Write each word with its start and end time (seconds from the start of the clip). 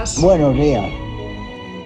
Buenos 0.00 0.54
días. 0.54 0.90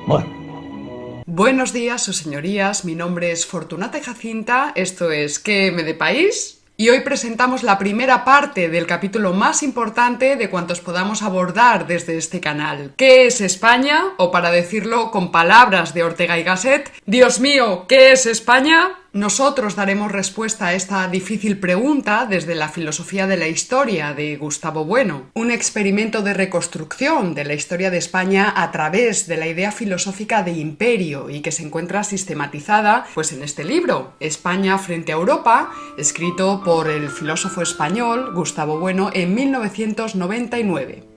Buenos. 0.06 0.30
Bueno, 0.36 1.24
Buenos 1.26 1.72
días, 1.72 2.00
sus 2.00 2.18
señorías. 2.18 2.84
Mi 2.84 2.94
nombre 2.94 3.32
es 3.32 3.44
Fortunata 3.44 4.00
Jacinta. 4.00 4.70
Esto 4.76 5.10
es 5.10 5.40
¿Qué 5.40 5.72
me 5.72 5.82
de 5.82 5.94
país? 5.94 6.60
Y 6.76 6.90
hoy 6.90 7.00
presentamos 7.00 7.64
la 7.64 7.76
primera 7.76 8.24
parte 8.24 8.68
del 8.68 8.86
capítulo 8.86 9.32
más 9.32 9.64
importante 9.64 10.36
de 10.36 10.48
cuantos 10.48 10.80
podamos 10.80 11.22
abordar 11.22 11.88
desde 11.88 12.16
este 12.16 12.40
canal. 12.40 12.92
¿Qué 12.96 13.26
es 13.26 13.40
España? 13.40 14.04
O 14.16 14.30
para 14.30 14.52
decirlo 14.52 15.10
con 15.10 15.32
palabras 15.32 15.92
de 15.92 16.04
Ortega 16.04 16.38
y 16.38 16.44
Gasset, 16.44 16.92
Dios 17.06 17.40
mío, 17.40 17.86
¿qué 17.88 18.12
es 18.12 18.26
España? 18.26 18.92
Nosotros 19.14 19.76
daremos 19.76 20.10
respuesta 20.10 20.66
a 20.66 20.74
esta 20.74 21.06
difícil 21.06 21.60
pregunta 21.60 22.26
desde 22.28 22.56
la 22.56 22.68
filosofía 22.68 23.28
de 23.28 23.36
la 23.36 23.46
historia 23.46 24.12
de 24.12 24.36
Gustavo 24.36 24.84
Bueno, 24.84 25.30
un 25.34 25.52
experimento 25.52 26.20
de 26.22 26.34
reconstrucción 26.34 27.32
de 27.32 27.44
la 27.44 27.54
historia 27.54 27.92
de 27.92 27.98
España 27.98 28.52
a 28.56 28.72
través 28.72 29.28
de 29.28 29.36
la 29.36 29.46
idea 29.46 29.70
filosófica 29.70 30.42
de 30.42 30.54
imperio 30.54 31.30
y 31.30 31.42
que 31.42 31.52
se 31.52 31.62
encuentra 31.62 32.02
sistematizada 32.02 33.06
pues 33.14 33.32
en 33.32 33.44
este 33.44 33.62
libro, 33.62 34.14
España 34.18 34.78
frente 34.78 35.12
a 35.12 35.14
Europa, 35.14 35.70
escrito 35.96 36.62
por 36.64 36.90
el 36.90 37.08
filósofo 37.08 37.62
español 37.62 38.34
Gustavo 38.34 38.80
Bueno 38.80 39.10
en 39.14 39.32
1999. 39.32 41.13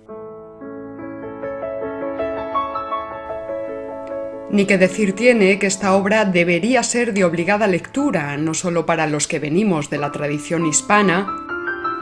Ni 4.50 4.66
que 4.66 4.78
decir 4.78 5.14
tiene 5.14 5.60
que 5.60 5.68
esta 5.68 5.94
obra 5.94 6.24
debería 6.24 6.82
ser 6.82 7.14
de 7.14 7.26
obligada 7.26 7.68
lectura, 7.68 8.38
no 8.38 8.54
solo 8.54 8.86
para 8.86 9.06
los 9.06 9.28
que 9.28 9.40
venimos 9.40 9.90
de 9.90 9.98
la 9.98 10.14
tradición 10.14 10.66
hispana, 10.66 11.28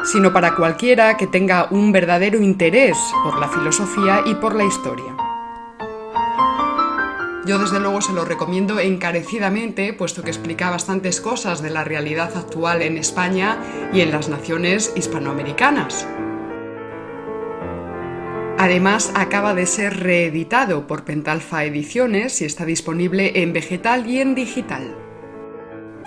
sino 0.03 0.31
para 0.31 0.55
cualquiera 0.55 1.17
que 1.17 1.25
tenga 1.25 1.67
un 1.71 1.91
verdadero 1.91 2.39
interés 2.39 2.97
por 3.23 3.39
la 3.39 3.49
filosofía 3.49 4.21
y 4.25 4.35
por 4.35 4.53
la 4.53 4.63
historia. 4.63 5.16
Yo 7.47 7.57
desde 7.57 7.79
luego 7.79 8.01
se 8.01 8.13
lo 8.13 8.25
recomiendo 8.25 8.79
encarecidamente, 8.79 9.93
puesto 9.93 10.21
que 10.21 10.29
explica 10.29 10.69
bastantes 10.69 11.21
cosas 11.21 11.63
de 11.63 11.71
la 11.71 11.83
realidad 11.83 12.35
actual 12.35 12.83
en 12.83 12.97
España 12.97 13.57
y 13.91 14.01
en 14.01 14.11
las 14.11 14.29
naciones 14.29 14.93
hispanoamericanas. 14.95 16.07
Además, 18.66 19.11
acaba 19.13 19.53
de 19.53 19.67
ser 19.67 19.99
reeditado 19.99 20.88
por 20.88 21.03
Pentalfa 21.03 21.66
Ediciones 21.66 22.41
y 22.41 22.45
está 22.45 22.66
disponible 22.66 23.44
en 23.44 23.53
vegetal 23.53 24.09
y 24.09 24.19
en 24.19 24.33
digital. 24.33 24.95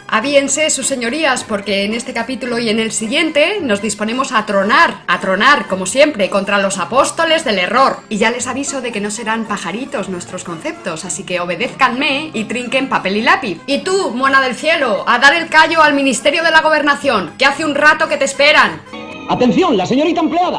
Avíense, 0.08 0.68
sus 0.70 0.88
señorías, 0.88 1.44
porque 1.44 1.84
en 1.84 1.94
este 1.94 2.12
capítulo 2.12 2.58
y 2.58 2.68
en 2.68 2.80
el 2.80 2.90
siguiente 2.90 3.60
nos 3.60 3.80
disponemos 3.80 4.32
a 4.32 4.44
tronar, 4.44 5.04
a 5.06 5.20
tronar, 5.20 5.68
como 5.68 5.86
siempre, 5.86 6.30
contra 6.30 6.58
los 6.58 6.78
apóstoles 6.78 7.44
del 7.44 7.60
error. 7.60 7.98
Y 8.08 8.16
ya 8.16 8.32
les 8.32 8.48
aviso 8.48 8.80
de 8.80 8.90
que 8.90 9.00
no 9.00 9.12
serán 9.12 9.44
pajaritos 9.46 10.08
nuestros 10.08 10.42
conceptos, 10.42 11.04
así 11.04 11.22
que 11.22 11.38
obedézcanme 11.38 12.32
y 12.34 12.42
trinquen 12.42 12.88
papel 12.88 13.18
y 13.18 13.22
lápiz. 13.22 13.60
Y 13.66 13.84
tú, 13.84 14.10
mona 14.10 14.40
del 14.40 14.56
cielo, 14.56 15.04
a 15.06 15.20
dar 15.20 15.32
el 15.34 15.48
callo 15.48 15.80
al 15.80 15.94
Ministerio 15.94 16.42
de 16.42 16.50
la 16.50 16.62
Gobernación, 16.62 17.34
que 17.38 17.46
hace 17.46 17.64
un 17.64 17.76
rato 17.76 18.08
que 18.08 18.16
te 18.16 18.24
esperan. 18.24 18.82
atención, 19.28 19.76
la 19.76 19.86
señorita 19.86 20.22
empleada. 20.22 20.58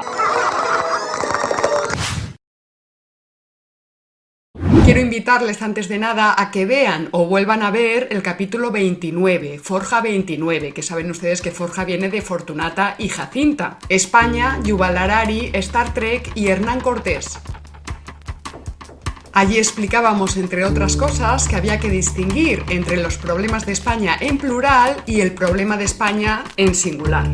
Quiero 4.89 5.01
invitarles 5.01 5.61
antes 5.61 5.87
de 5.87 5.99
nada 5.99 6.33
a 6.35 6.49
que 6.49 6.65
vean 6.65 7.09
o 7.11 7.27
vuelvan 7.27 7.61
a 7.61 7.69
ver 7.69 8.07
el 8.09 8.23
capítulo 8.23 8.71
29, 8.71 9.59
Forja 9.59 10.01
29, 10.01 10.71
que 10.71 10.81
saben 10.81 11.11
ustedes 11.11 11.43
que 11.43 11.51
Forja 11.51 11.85
viene 11.85 12.09
de 12.09 12.23
Fortunata 12.23 12.95
y 12.97 13.09
Jacinta. 13.09 13.77
España, 13.87 14.59
Yuval 14.63 14.97
Harari, 14.97 15.51
Star 15.53 15.93
Trek 15.93 16.31
y 16.33 16.47
Hernán 16.47 16.79
Cortés. 16.79 17.37
Allí 19.31 19.59
explicábamos, 19.59 20.37
entre 20.37 20.65
otras 20.65 20.97
cosas, 20.97 21.47
que 21.47 21.55
había 21.55 21.79
que 21.79 21.91
distinguir 21.91 22.63
entre 22.69 22.97
los 22.97 23.19
problemas 23.19 23.67
de 23.67 23.73
España 23.73 24.17
en 24.19 24.39
plural 24.39 25.03
y 25.05 25.21
el 25.21 25.33
problema 25.33 25.77
de 25.77 25.83
España 25.83 26.45
en 26.57 26.73
singular. 26.73 27.27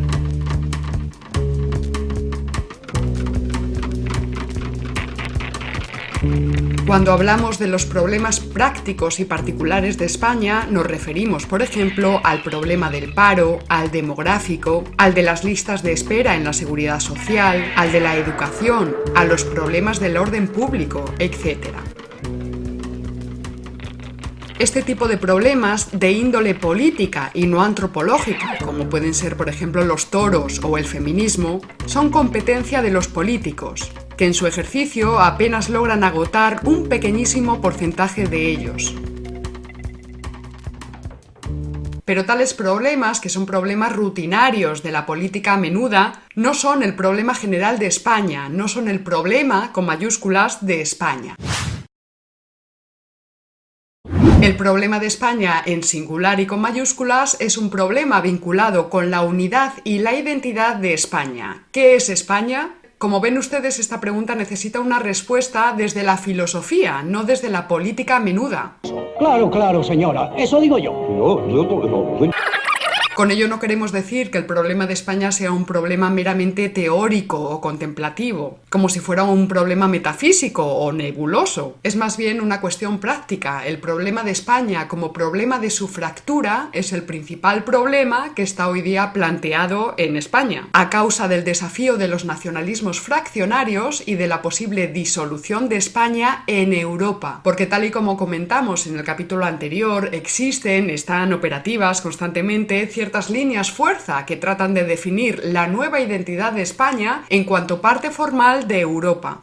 Cuando 6.86 7.14
hablamos 7.14 7.58
de 7.58 7.68
los 7.68 7.84
problemas 7.88 8.40
prácticos 8.40 9.20
y 9.20 9.26
particulares 9.26 9.98
de 9.98 10.06
España, 10.06 10.68
nos 10.70 10.86
referimos, 10.86 11.48
por 11.48 11.64
ejemplo, 11.64 12.22
al 12.24 12.44
problema 12.44 12.92
del 12.92 13.12
paro, 13.12 13.58
al 13.70 13.90
demográfico, 13.90 14.84
al 14.98 15.16
de 15.16 15.24
las 15.24 15.44
listas 15.44 15.82
de 15.82 15.94
espera 15.94 16.36
en 16.36 16.44
la 16.44 16.54
seguridad 16.54 17.00
social, 17.00 17.74
al 17.76 17.92
de 17.92 18.02
la 18.02 18.16
educación, 18.18 18.96
a 19.16 19.26
los 19.26 19.44
problemas 19.44 20.00
del 20.00 20.16
orden 20.16 20.48
público, 20.48 21.04
etc. 21.18 21.70
Este 24.60 24.84
tipo 24.84 25.08
de 25.08 25.18
problemas 25.18 25.90
de 25.92 26.12
índole 26.12 26.54
política 26.54 27.32
y 27.34 27.48
no 27.48 27.64
antropológica, 27.64 28.60
como 28.64 28.92
pueden 28.92 29.16
ser 29.16 29.36
por 29.36 29.50
ejemplo 29.50 29.84
los 29.84 30.12
toros 30.12 30.62
o 30.64 30.78
el 30.78 30.86
feminismo, 30.86 31.62
son 31.88 32.12
competencia 32.12 32.84
de 32.84 32.92
los 32.92 33.08
políticos, 33.08 33.92
que 34.18 34.26
en 34.26 34.34
su 34.34 34.48
ejercicio 34.48 35.20
apenas 35.20 35.70
logran 35.70 36.04
agotar 36.04 36.62
un 36.64 36.88
pequeñísimo 36.88 37.62
porcentaje 37.62 38.26
de 38.26 38.48
ellos. 38.48 38.96
Pero 42.06 42.26
tales 42.26 42.54
problemas, 42.54 43.20
que 43.20 43.30
son 43.30 43.48
problemas 43.48 43.96
rutinarios 43.96 44.84
de 44.84 44.92
la 44.92 45.08
política 45.08 45.58
menuda, 45.58 46.22
no 46.36 46.54
son 46.54 46.84
el 46.84 46.96
problema 46.96 47.34
general 47.34 47.80
de 47.80 47.88
España, 47.88 48.48
no 48.48 48.68
son 48.68 48.88
el 48.88 49.00
problema 49.00 49.72
con 49.74 49.88
mayúsculas 49.88 50.64
de 50.66 50.82
España. 50.82 51.36
El 54.42 54.56
problema 54.58 55.00
de 55.00 55.08
España 55.08 55.64
en 55.66 55.82
singular 55.82 56.40
y 56.40 56.46
con 56.46 56.62
mayúsculas 56.62 57.36
es 57.40 57.58
un 57.58 57.72
problema 57.72 58.22
vinculado 58.22 58.92
con 58.92 59.10
la 59.10 59.24
unidad 59.24 59.74
y 59.84 59.98
la 59.98 60.14
identidad 60.14 60.76
de 60.76 60.94
España. 60.94 61.66
¿Qué 61.72 61.96
es 61.96 62.10
España? 62.10 62.76
Como 63.06 63.22
ven 63.22 63.38
ustedes, 63.38 63.78
esta 63.78 64.02
pregunta 64.02 64.34
necesita 64.34 64.80
una 64.80 64.98
respuesta 64.98 65.76
desde 65.78 66.02
la 66.02 66.18
filosofía, 66.18 67.04
no 67.04 67.24
desde 67.24 67.52
la 67.52 67.68
política 67.68 68.20
menuda. 68.20 68.78
Claro, 69.20 69.52
claro, 69.52 69.84
señora. 69.84 70.32
Eso 70.36 70.60
digo 70.60 70.80
yo. 70.80 70.92
No, 70.92 71.48
yo 71.48 71.64
no. 71.88 72.32
Con 73.16 73.32
ello 73.32 73.48
no 73.48 73.62
queremos 73.62 73.94
decir 73.94 74.30
que 74.30 74.38
el 74.38 74.46
problema 74.46 74.88
de 74.88 74.94
España 74.94 75.32
sea 75.32 75.54
un 75.54 75.64
problema 75.64 76.10
meramente 76.10 76.68
teórico 76.68 77.40
o 77.40 77.62
contemplativo, 77.62 78.60
como 78.70 78.90
si 78.90 79.00
fuera 79.00 79.24
un 79.24 79.48
problema 79.48 79.88
metafísico 79.88 80.66
o 80.66 80.92
nebuloso. 80.92 81.78
Es 81.82 81.96
más 81.96 82.18
bien 82.18 82.42
una 82.42 82.60
cuestión 82.60 83.00
práctica. 83.00 83.66
El 83.66 83.80
problema 83.80 84.24
de 84.24 84.32
España 84.32 84.90
como 84.90 85.14
problema 85.14 85.60
de 85.60 85.70
su 85.70 85.88
fractura 85.88 86.68
es 86.74 86.92
el 86.92 87.04
principal 87.04 87.64
problema 87.64 88.34
que 88.36 88.44
está 88.44 88.68
hoy 88.68 88.82
día 88.82 89.14
planteado 89.14 89.94
en 89.98 90.18
España, 90.18 90.68
a 90.74 90.90
causa 90.90 91.30
del 91.30 91.46
desafío 91.46 91.96
de 91.96 92.10
los 92.10 92.26
nacionalismos 92.26 93.00
fraccionarios 93.00 94.04
y 94.06 94.16
de 94.16 94.28
la 94.28 94.42
posible 94.42 94.88
disolución 94.88 95.70
de 95.70 95.78
España 95.78 96.44
en 96.48 96.74
Europa. 96.74 97.40
Porque 97.46 97.66
tal 97.66 97.86
y 97.86 97.92
como 97.92 98.18
comentamos 98.18 98.88
en 98.88 98.98
el 98.98 99.06
capítulo 99.06 99.46
anterior, 99.46 100.10
existen, 100.12 100.90
están 100.90 101.32
operativas 101.32 102.02
constantemente 102.02 102.86
ciertas 103.06 103.30
líneas 103.30 103.72
fuerza 103.72 104.26
que 104.26 104.36
tratan 104.36 104.74
de 104.74 104.84
definir 104.84 105.40
la 105.44 105.68
nueva 105.68 106.00
identidad 106.00 106.54
de 106.54 106.64
España 106.64 107.24
en 107.30 107.44
cuanto 107.44 107.80
parte 107.80 108.10
formal 108.10 108.68
de 108.68 108.80
Europa. 108.80 109.42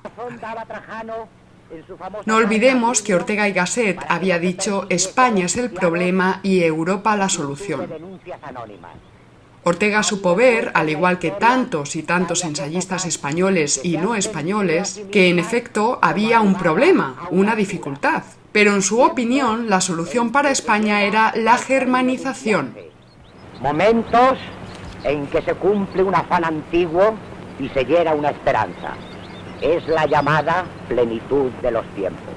No 2.27 2.37
olvidemos 2.37 3.03
que 3.03 3.15
Ortega 3.15 3.49
y 3.49 3.53
Gasset 3.53 4.01
había 4.09 4.41
dicho 4.41 4.87
España 4.89 5.47
es 5.47 5.57
el 5.57 5.71
problema 5.71 6.41
y 6.43 6.65
Europa 6.65 7.17
la 7.17 7.29
solución. 7.29 7.87
Ortega 9.63 10.03
supo 10.03 10.35
ver, 10.35 10.73
al 10.75 10.91
igual 10.91 11.21
que 11.21 11.31
tantos 11.31 11.95
y 11.95 12.03
tantos 12.03 12.43
ensayistas 12.43 13.07
españoles 13.07 13.81
y 13.85 13.97
no 13.97 14.17
españoles, 14.17 15.03
que 15.13 15.29
en 15.29 15.39
efecto 15.39 16.01
había 16.03 16.41
un 16.41 16.57
problema, 16.57 17.29
una 17.31 17.55
dificultad. 17.55 18.25
Pero 18.51 18.75
en 18.75 18.83
su 18.83 19.01
opinión, 19.01 19.71
la 19.71 19.81
solución 19.81 20.33
para 20.33 20.51
España 20.51 21.05
era 21.05 21.33
la 21.37 21.59
germanización. 21.59 22.92
Momentos 23.63 24.39
en 25.05 25.27
que 25.29 25.41
se 25.43 25.55
cumple 25.55 26.03
un 26.03 26.15
afán 26.15 26.45
antiguo 26.45 27.15
y 27.59 27.69
se 27.69 27.85
hiera 27.85 28.15
una 28.15 28.31
esperanza. 28.31 28.95
Es 29.61 29.87
la 29.87 30.07
llamada 30.07 30.65
plenitud 30.89 31.51
de 31.63 31.71
los 31.71 31.87
tiempos. 31.95 32.35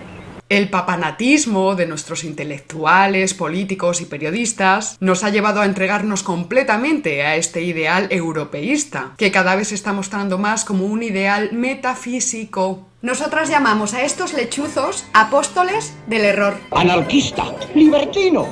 El 0.48 0.70
papanatismo 0.70 1.74
de 1.74 1.88
nuestros 1.88 2.24
intelectuales, 2.24 3.34
políticos 3.34 4.00
y 4.02 4.06
periodistas 4.06 4.96
nos 5.00 5.24
ha 5.24 5.32
llevado 5.32 5.62
a 5.62 5.66
entregarnos 5.66 6.22
completamente 6.22 7.24
a 7.24 7.36
este 7.36 7.64
ideal 7.64 8.08
europeísta, 8.12 9.14
que 9.18 9.32
cada 9.32 9.56
vez 9.56 9.70
se 9.70 9.76
está 9.76 9.92
mostrando 9.92 10.38
más 10.38 10.64
como 10.64 10.86
un 10.86 11.02
ideal 11.02 11.50
metafísico. 11.52 12.86
Nosotras 13.02 13.50
llamamos 13.50 13.96
a 13.96 14.04
estos 14.04 14.34
lechuzos 14.34 15.08
apóstoles 15.14 15.96
del 16.06 16.26
error. 16.26 16.58
Anarquista, 16.70 17.46
libertino. 17.74 18.48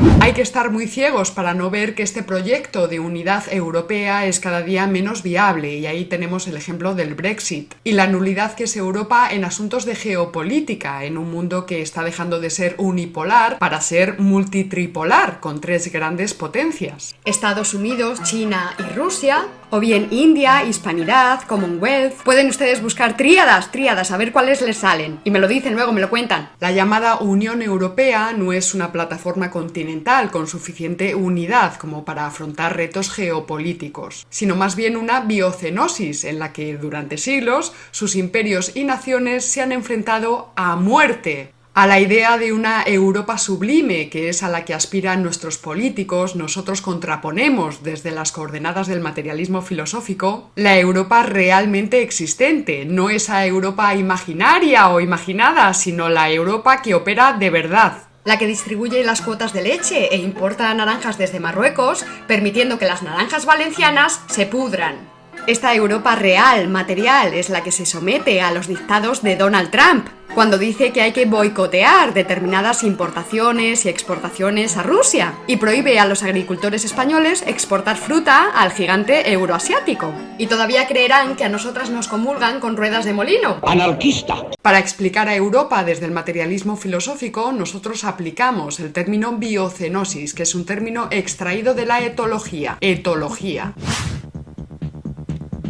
you 0.00 0.17
Hay 0.20 0.32
que 0.32 0.42
estar 0.42 0.70
muy 0.70 0.88
ciegos 0.88 1.30
para 1.30 1.54
no 1.54 1.70
ver 1.70 1.94
que 1.94 2.02
este 2.02 2.24
proyecto 2.24 2.88
de 2.88 2.98
unidad 2.98 3.44
europea 3.52 4.26
es 4.26 4.40
cada 4.40 4.62
día 4.62 4.86
menos 4.86 5.22
viable 5.22 5.76
y 5.76 5.86
ahí 5.86 6.06
tenemos 6.06 6.48
el 6.48 6.56
ejemplo 6.56 6.94
del 6.94 7.14
Brexit 7.14 7.74
y 7.84 7.92
la 7.92 8.08
nulidad 8.08 8.54
que 8.54 8.64
es 8.64 8.76
Europa 8.76 9.28
en 9.30 9.44
asuntos 9.44 9.84
de 9.84 9.94
geopolítica 9.94 11.04
en 11.04 11.18
un 11.18 11.30
mundo 11.30 11.66
que 11.66 11.82
está 11.82 12.02
dejando 12.02 12.40
de 12.40 12.50
ser 12.50 12.74
unipolar 12.78 13.58
para 13.58 13.80
ser 13.80 14.18
multitripolar 14.18 15.38
con 15.38 15.60
tres 15.60 15.90
grandes 15.92 16.34
potencias. 16.34 17.14
Estados 17.24 17.72
Unidos, 17.72 18.22
China 18.24 18.74
y 18.78 18.94
Rusia, 18.94 19.46
o 19.70 19.80
bien 19.80 20.08
India, 20.10 20.64
Hispanidad, 20.64 21.42
Commonwealth. 21.42 22.22
Pueden 22.24 22.48
ustedes 22.48 22.82
buscar 22.82 23.18
tríadas, 23.18 23.70
tríadas, 23.70 24.10
a 24.10 24.16
ver 24.16 24.32
cuáles 24.32 24.62
les 24.62 24.78
salen. 24.78 25.20
Y 25.24 25.30
me 25.30 25.38
lo 25.38 25.46
dicen 25.46 25.74
luego, 25.74 25.92
me 25.92 26.00
lo 26.00 26.08
cuentan. 26.08 26.48
La 26.58 26.72
llamada 26.72 27.16
Unión 27.16 27.60
Europea 27.60 28.32
no 28.32 28.54
es 28.54 28.74
una 28.74 28.92
plataforma 28.92 29.50
continental 29.50 30.07
con 30.30 30.46
suficiente 30.46 31.14
unidad 31.14 31.76
como 31.76 32.06
para 32.06 32.24
afrontar 32.24 32.74
retos 32.74 33.10
geopolíticos, 33.10 34.26
sino 34.30 34.56
más 34.56 34.74
bien 34.74 34.96
una 34.96 35.20
biocenosis 35.20 36.24
en 36.24 36.38
la 36.38 36.54
que 36.54 36.78
durante 36.78 37.18
siglos 37.18 37.74
sus 37.90 38.16
imperios 38.16 38.74
y 38.74 38.84
naciones 38.84 39.44
se 39.44 39.60
han 39.60 39.70
enfrentado 39.70 40.50
a 40.56 40.76
muerte 40.76 41.52
a 41.74 41.86
la 41.86 42.00
idea 42.00 42.38
de 42.38 42.52
una 42.54 42.82
Europa 42.84 43.36
sublime, 43.38 44.08
que 44.08 44.30
es 44.30 44.42
a 44.42 44.48
la 44.48 44.64
que 44.64 44.74
aspiran 44.74 45.22
nuestros 45.22 45.58
políticos, 45.58 46.34
nosotros 46.34 46.80
contraponemos 46.80 47.82
desde 47.82 48.10
las 48.10 48.32
coordenadas 48.32 48.88
del 48.88 49.00
materialismo 49.00 49.60
filosófico 49.60 50.50
la 50.56 50.76
Europa 50.78 51.22
realmente 51.22 52.02
existente, 52.02 52.84
no 52.86 53.10
esa 53.10 53.44
Europa 53.46 53.94
imaginaria 53.94 54.88
o 54.88 55.00
imaginada, 55.00 55.72
sino 55.74 56.08
la 56.08 56.30
Europa 56.30 56.82
que 56.82 56.94
opera 56.94 57.34
de 57.34 57.50
verdad 57.50 58.07
la 58.28 58.36
que 58.36 58.46
distribuye 58.46 59.02
las 59.04 59.22
cuotas 59.22 59.54
de 59.54 59.62
leche 59.62 60.14
e 60.14 60.18
importa 60.18 60.74
naranjas 60.74 61.16
desde 61.16 61.40
Marruecos, 61.40 62.04
permitiendo 62.26 62.78
que 62.78 62.84
las 62.84 63.02
naranjas 63.02 63.46
valencianas 63.46 64.20
se 64.28 64.44
pudran. 64.44 65.17
Esta 65.48 65.74
Europa 65.74 66.14
real, 66.14 66.68
material, 66.68 67.32
es 67.32 67.48
la 67.48 67.62
que 67.62 67.72
se 67.72 67.86
somete 67.86 68.42
a 68.42 68.52
los 68.52 68.68
dictados 68.68 69.22
de 69.22 69.34
Donald 69.34 69.70
Trump, 69.70 70.06
cuando 70.34 70.58
dice 70.58 70.92
que 70.92 71.00
hay 71.00 71.12
que 71.12 71.24
boicotear 71.24 72.12
determinadas 72.12 72.84
importaciones 72.84 73.86
y 73.86 73.88
exportaciones 73.88 74.76
a 74.76 74.82
Rusia 74.82 75.38
y 75.46 75.56
prohíbe 75.56 75.98
a 75.98 76.04
los 76.04 76.22
agricultores 76.22 76.84
españoles 76.84 77.42
exportar 77.46 77.96
fruta 77.96 78.50
al 78.54 78.72
gigante 78.72 79.32
euroasiático. 79.32 80.12
Y 80.36 80.48
todavía 80.48 80.86
creerán 80.86 81.34
que 81.34 81.44
a 81.44 81.48
nosotras 81.48 81.88
nos 81.88 82.08
comulgan 82.08 82.60
con 82.60 82.76
ruedas 82.76 83.06
de 83.06 83.14
molino. 83.14 83.62
Anarquista. 83.66 84.44
Para 84.60 84.78
explicar 84.78 85.30
a 85.30 85.34
Europa 85.34 85.82
desde 85.82 86.04
el 86.04 86.12
materialismo 86.12 86.76
filosófico, 86.76 87.52
nosotros 87.52 88.04
aplicamos 88.04 88.80
el 88.80 88.92
término 88.92 89.32
biocenosis, 89.38 90.34
que 90.34 90.42
es 90.42 90.54
un 90.54 90.66
término 90.66 91.08
extraído 91.10 91.72
de 91.72 91.86
la 91.86 92.02
etología. 92.02 92.76
Etología. 92.82 93.72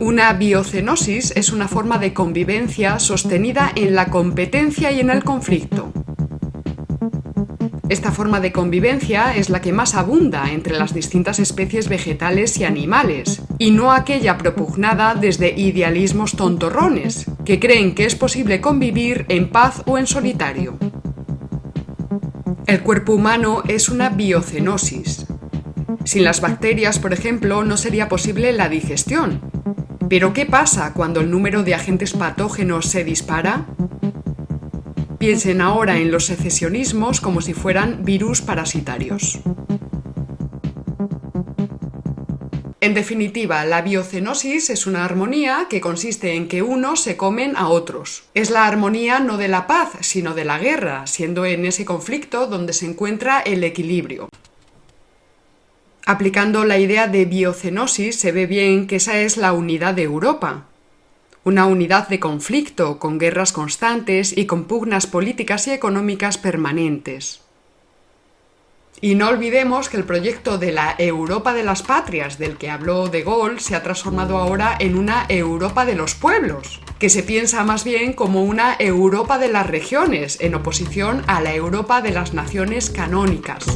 Una 0.00 0.32
biocenosis 0.32 1.32
es 1.34 1.50
una 1.50 1.66
forma 1.66 1.98
de 1.98 2.14
convivencia 2.14 3.00
sostenida 3.00 3.72
en 3.74 3.96
la 3.96 4.10
competencia 4.10 4.92
y 4.92 5.00
en 5.00 5.10
el 5.10 5.24
conflicto. 5.24 5.92
Esta 7.88 8.12
forma 8.12 8.38
de 8.38 8.52
convivencia 8.52 9.34
es 9.34 9.50
la 9.50 9.60
que 9.60 9.72
más 9.72 9.96
abunda 9.96 10.52
entre 10.52 10.78
las 10.78 10.94
distintas 10.94 11.40
especies 11.40 11.88
vegetales 11.88 12.58
y 12.58 12.64
animales, 12.64 13.42
y 13.58 13.72
no 13.72 13.90
aquella 13.90 14.38
propugnada 14.38 15.16
desde 15.16 15.58
idealismos 15.58 16.36
tontorrones, 16.36 17.26
que 17.44 17.58
creen 17.58 17.96
que 17.96 18.04
es 18.04 18.14
posible 18.14 18.60
convivir 18.60 19.26
en 19.28 19.50
paz 19.50 19.82
o 19.86 19.98
en 19.98 20.06
solitario. 20.06 20.78
El 22.66 22.82
cuerpo 22.82 23.14
humano 23.14 23.64
es 23.66 23.88
una 23.88 24.10
biocenosis. 24.10 25.26
Sin 26.04 26.22
las 26.22 26.40
bacterias, 26.40 27.00
por 27.00 27.12
ejemplo, 27.12 27.64
no 27.64 27.76
sería 27.76 28.08
posible 28.08 28.52
la 28.52 28.68
digestión, 28.68 29.47
pero 30.08 30.32
¿qué 30.32 30.46
pasa 30.46 30.92
cuando 30.94 31.20
el 31.20 31.30
número 31.30 31.62
de 31.62 31.74
agentes 31.74 32.12
patógenos 32.12 32.86
se 32.86 33.04
dispara? 33.04 33.66
Piensen 35.18 35.60
ahora 35.60 35.98
en 35.98 36.10
los 36.10 36.26
secesionismos 36.26 37.20
como 37.20 37.40
si 37.40 37.52
fueran 37.52 38.04
virus 38.04 38.40
parasitarios. 38.40 39.40
En 42.80 42.94
definitiva, 42.94 43.64
la 43.64 43.82
biocenosis 43.82 44.70
es 44.70 44.86
una 44.86 45.04
armonía 45.04 45.66
que 45.68 45.80
consiste 45.80 46.36
en 46.36 46.48
que 46.48 46.62
unos 46.62 47.00
se 47.00 47.16
comen 47.16 47.56
a 47.56 47.68
otros. 47.68 48.24
Es 48.34 48.50
la 48.50 48.66
armonía 48.66 49.18
no 49.18 49.36
de 49.36 49.48
la 49.48 49.66
paz, 49.66 49.90
sino 50.00 50.32
de 50.32 50.44
la 50.44 50.58
guerra, 50.58 51.06
siendo 51.06 51.44
en 51.44 51.66
ese 51.66 51.84
conflicto 51.84 52.46
donde 52.46 52.72
se 52.72 52.86
encuentra 52.86 53.40
el 53.40 53.64
equilibrio. 53.64 54.28
Aplicando 56.10 56.64
la 56.64 56.78
idea 56.78 57.06
de 57.06 57.26
biocenosis 57.26 58.18
se 58.18 58.32
ve 58.32 58.46
bien 58.46 58.86
que 58.86 58.96
esa 58.96 59.18
es 59.18 59.36
la 59.36 59.52
unidad 59.52 59.92
de 59.92 60.04
Europa. 60.04 60.64
Una 61.44 61.66
unidad 61.66 62.08
de 62.08 62.18
conflicto, 62.18 62.98
con 62.98 63.18
guerras 63.18 63.52
constantes 63.52 64.34
y 64.34 64.46
con 64.46 64.64
pugnas 64.64 65.06
políticas 65.06 65.66
y 65.66 65.72
económicas 65.72 66.38
permanentes. 66.38 67.42
Y 69.02 69.16
no 69.16 69.28
olvidemos 69.28 69.90
que 69.90 69.98
el 69.98 70.04
proyecto 70.04 70.56
de 70.56 70.72
la 70.72 70.94
Europa 70.96 71.52
de 71.52 71.62
las 71.62 71.82
Patrias 71.82 72.38
del 72.38 72.56
que 72.56 72.70
habló 72.70 73.08
De 73.08 73.22
Gaulle 73.22 73.60
se 73.60 73.76
ha 73.76 73.82
transformado 73.82 74.38
ahora 74.38 74.76
en 74.78 74.96
una 74.96 75.26
Europa 75.28 75.84
de 75.84 75.94
los 75.94 76.14
pueblos, 76.14 76.80
que 76.98 77.10
se 77.10 77.22
piensa 77.22 77.64
más 77.64 77.84
bien 77.84 78.14
como 78.14 78.44
una 78.44 78.76
Europa 78.78 79.36
de 79.36 79.48
las 79.48 79.66
regiones, 79.66 80.40
en 80.40 80.54
oposición 80.54 81.22
a 81.26 81.42
la 81.42 81.54
Europa 81.54 82.00
de 82.00 82.12
las 82.12 82.32
naciones 82.32 82.88
canónicas. 82.88 83.66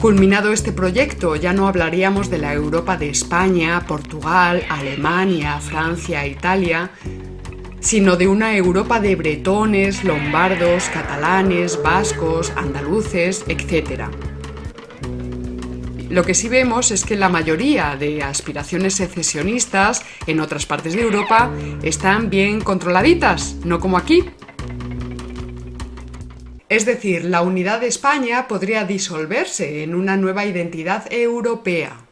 Culminado 0.00 0.52
este 0.52 0.70
proyecto, 0.70 1.34
ya 1.34 1.54
no 1.54 1.66
hablaríamos 1.66 2.28
de 2.28 2.36
la 2.36 2.52
Europa 2.52 2.98
de 2.98 3.08
España, 3.08 3.84
Portugal, 3.86 4.62
Alemania, 4.68 5.58
Francia, 5.60 6.26
Italia, 6.26 6.90
sino 7.80 8.16
de 8.16 8.28
una 8.28 8.56
Europa 8.56 9.00
de 9.00 9.16
bretones, 9.16 10.04
lombardos, 10.04 10.90
catalanes, 10.90 11.82
vascos, 11.82 12.52
andaluces, 12.56 13.44
etc. 13.48 14.04
Lo 16.10 16.22
que 16.22 16.34
sí 16.34 16.48
vemos 16.48 16.90
es 16.90 17.04
que 17.04 17.16
la 17.16 17.28
mayoría 17.28 17.96
de 17.96 18.22
aspiraciones 18.22 18.94
secesionistas 18.94 20.02
en 20.26 20.40
otras 20.40 20.64
partes 20.64 20.94
de 20.94 21.02
Europa 21.02 21.50
están 21.82 22.30
bien 22.30 22.60
controladitas, 22.60 23.56
no 23.64 23.80
como 23.80 23.98
aquí, 23.98 24.24
es 26.68 26.86
decir, 26.86 27.24
la 27.24 27.42
unidad 27.42 27.80
de 27.80 27.88
España 27.88 28.48
podría 28.48 28.84
disolverse 28.84 29.82
en 29.82 29.94
una 29.94 30.16
nueva 30.16 30.44
identidad 30.44 31.04
europea. 31.12 32.04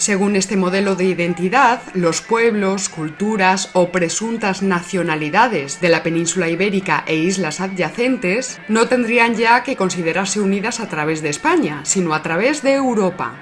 Según 0.00 0.34
este 0.34 0.56
modelo 0.56 0.96
de 0.96 1.04
identidad, 1.04 1.82
los 1.92 2.22
pueblos, 2.22 2.88
culturas 2.88 3.68
o 3.74 3.90
presuntas 3.92 4.62
nacionalidades 4.62 5.82
de 5.82 5.90
la 5.90 6.02
península 6.02 6.48
ibérica 6.48 7.04
e 7.06 7.16
islas 7.16 7.60
adyacentes 7.60 8.58
no 8.66 8.88
tendrían 8.88 9.34
ya 9.34 9.62
que 9.62 9.76
considerarse 9.76 10.40
unidas 10.40 10.80
a 10.80 10.88
través 10.88 11.20
de 11.20 11.28
España, 11.28 11.82
sino 11.84 12.14
a 12.14 12.22
través 12.22 12.62
de 12.62 12.72
Europa. 12.72 13.34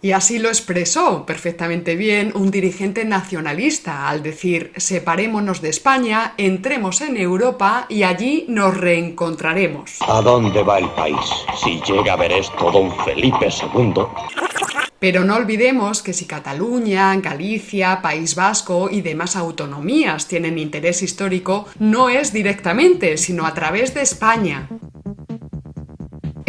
Y 0.00 0.12
así 0.12 0.38
lo 0.38 0.48
expresó 0.48 1.26
perfectamente 1.26 1.96
bien 1.96 2.30
un 2.36 2.52
dirigente 2.52 3.04
nacionalista 3.04 4.08
al 4.08 4.22
decir 4.22 4.72
separémonos 4.76 5.60
de 5.60 5.70
España, 5.70 6.34
entremos 6.36 7.00
en 7.00 7.16
Europa 7.16 7.86
y 7.88 8.04
allí 8.04 8.44
nos 8.48 8.76
reencontraremos. 8.76 9.96
¿A 10.06 10.22
dónde 10.22 10.62
va 10.62 10.78
el 10.78 10.88
país 10.90 11.16
si 11.64 11.80
llega 11.82 12.12
a 12.12 12.16
ver 12.16 12.30
esto 12.30 12.70
don 12.70 12.94
Felipe 13.04 13.48
II? 13.48 14.04
Pero 15.00 15.24
no 15.24 15.34
olvidemos 15.34 16.02
que 16.02 16.12
si 16.12 16.26
Cataluña, 16.26 17.14
Galicia, 17.16 18.00
País 18.02 18.34
Vasco 18.36 18.88
y 18.90 19.00
demás 19.00 19.34
autonomías 19.34 20.26
tienen 20.26 20.58
interés 20.58 21.02
histórico, 21.02 21.66
no 21.78 22.08
es 22.08 22.32
directamente, 22.32 23.16
sino 23.16 23.46
a 23.46 23.54
través 23.54 23.94
de 23.94 24.02
España. 24.02 24.68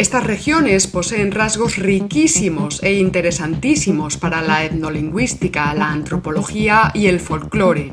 Estas 0.00 0.24
regiones 0.24 0.86
poseen 0.86 1.30
rasgos 1.30 1.76
riquísimos 1.76 2.82
e 2.82 2.94
interesantísimos 2.94 4.16
para 4.16 4.40
la 4.40 4.64
etnolingüística, 4.64 5.74
la 5.74 5.90
antropología 5.90 6.90
y 6.94 7.08
el 7.08 7.20
folclore. 7.20 7.92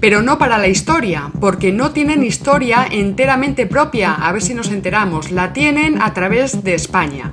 Pero 0.00 0.20
no 0.20 0.36
para 0.36 0.58
la 0.58 0.66
historia, 0.66 1.30
porque 1.40 1.70
no 1.70 1.92
tienen 1.92 2.24
historia 2.24 2.88
enteramente 2.90 3.66
propia, 3.66 4.14
a 4.14 4.32
ver 4.32 4.42
si 4.42 4.52
nos 4.52 4.68
enteramos, 4.68 5.30
la 5.30 5.52
tienen 5.52 6.02
a 6.02 6.12
través 6.12 6.64
de 6.64 6.74
España. 6.74 7.32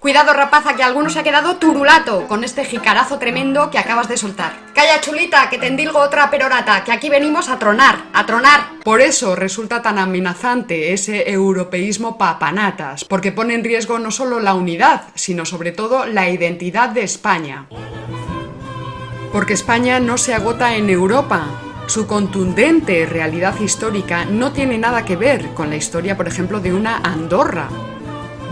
Cuidado, 0.00 0.32
rapaza, 0.32 0.76
que 0.76 0.82
alguno 0.82 1.10
se 1.10 1.18
ha 1.18 1.22
quedado 1.22 1.56
turulato 1.56 2.26
con 2.26 2.42
este 2.42 2.64
jicarazo 2.64 3.18
tremendo 3.18 3.70
que 3.70 3.76
acabas 3.76 4.08
de 4.08 4.16
soltar. 4.16 4.54
Calla, 4.74 4.98
chulita, 5.02 5.50
que 5.50 5.58
te 5.58 5.66
endilgo 5.66 5.98
otra 5.98 6.30
perorata, 6.30 6.82
que 6.84 6.90
aquí 6.90 7.10
venimos 7.10 7.50
a 7.50 7.58
tronar, 7.58 8.04
a 8.14 8.24
tronar. 8.24 8.78
Por 8.82 9.02
eso 9.02 9.36
resulta 9.36 9.82
tan 9.82 9.98
amenazante 9.98 10.94
ese 10.94 11.30
europeísmo 11.30 12.16
papanatas, 12.16 13.04
porque 13.04 13.30
pone 13.30 13.52
en 13.52 13.62
riesgo 13.62 13.98
no 13.98 14.10
solo 14.10 14.40
la 14.40 14.54
unidad, 14.54 15.02
sino 15.16 15.44
sobre 15.44 15.70
todo 15.70 16.06
la 16.06 16.30
identidad 16.30 16.88
de 16.88 17.02
España. 17.02 17.66
Porque 19.34 19.52
España 19.52 20.00
no 20.00 20.16
se 20.16 20.32
agota 20.32 20.76
en 20.76 20.88
Europa. 20.88 21.44
Su 21.88 22.06
contundente 22.06 23.04
realidad 23.04 23.60
histórica 23.60 24.24
no 24.24 24.52
tiene 24.52 24.78
nada 24.78 25.04
que 25.04 25.16
ver 25.16 25.52
con 25.52 25.68
la 25.68 25.76
historia, 25.76 26.16
por 26.16 26.26
ejemplo, 26.26 26.60
de 26.60 26.72
una 26.72 26.96
Andorra. 26.96 27.68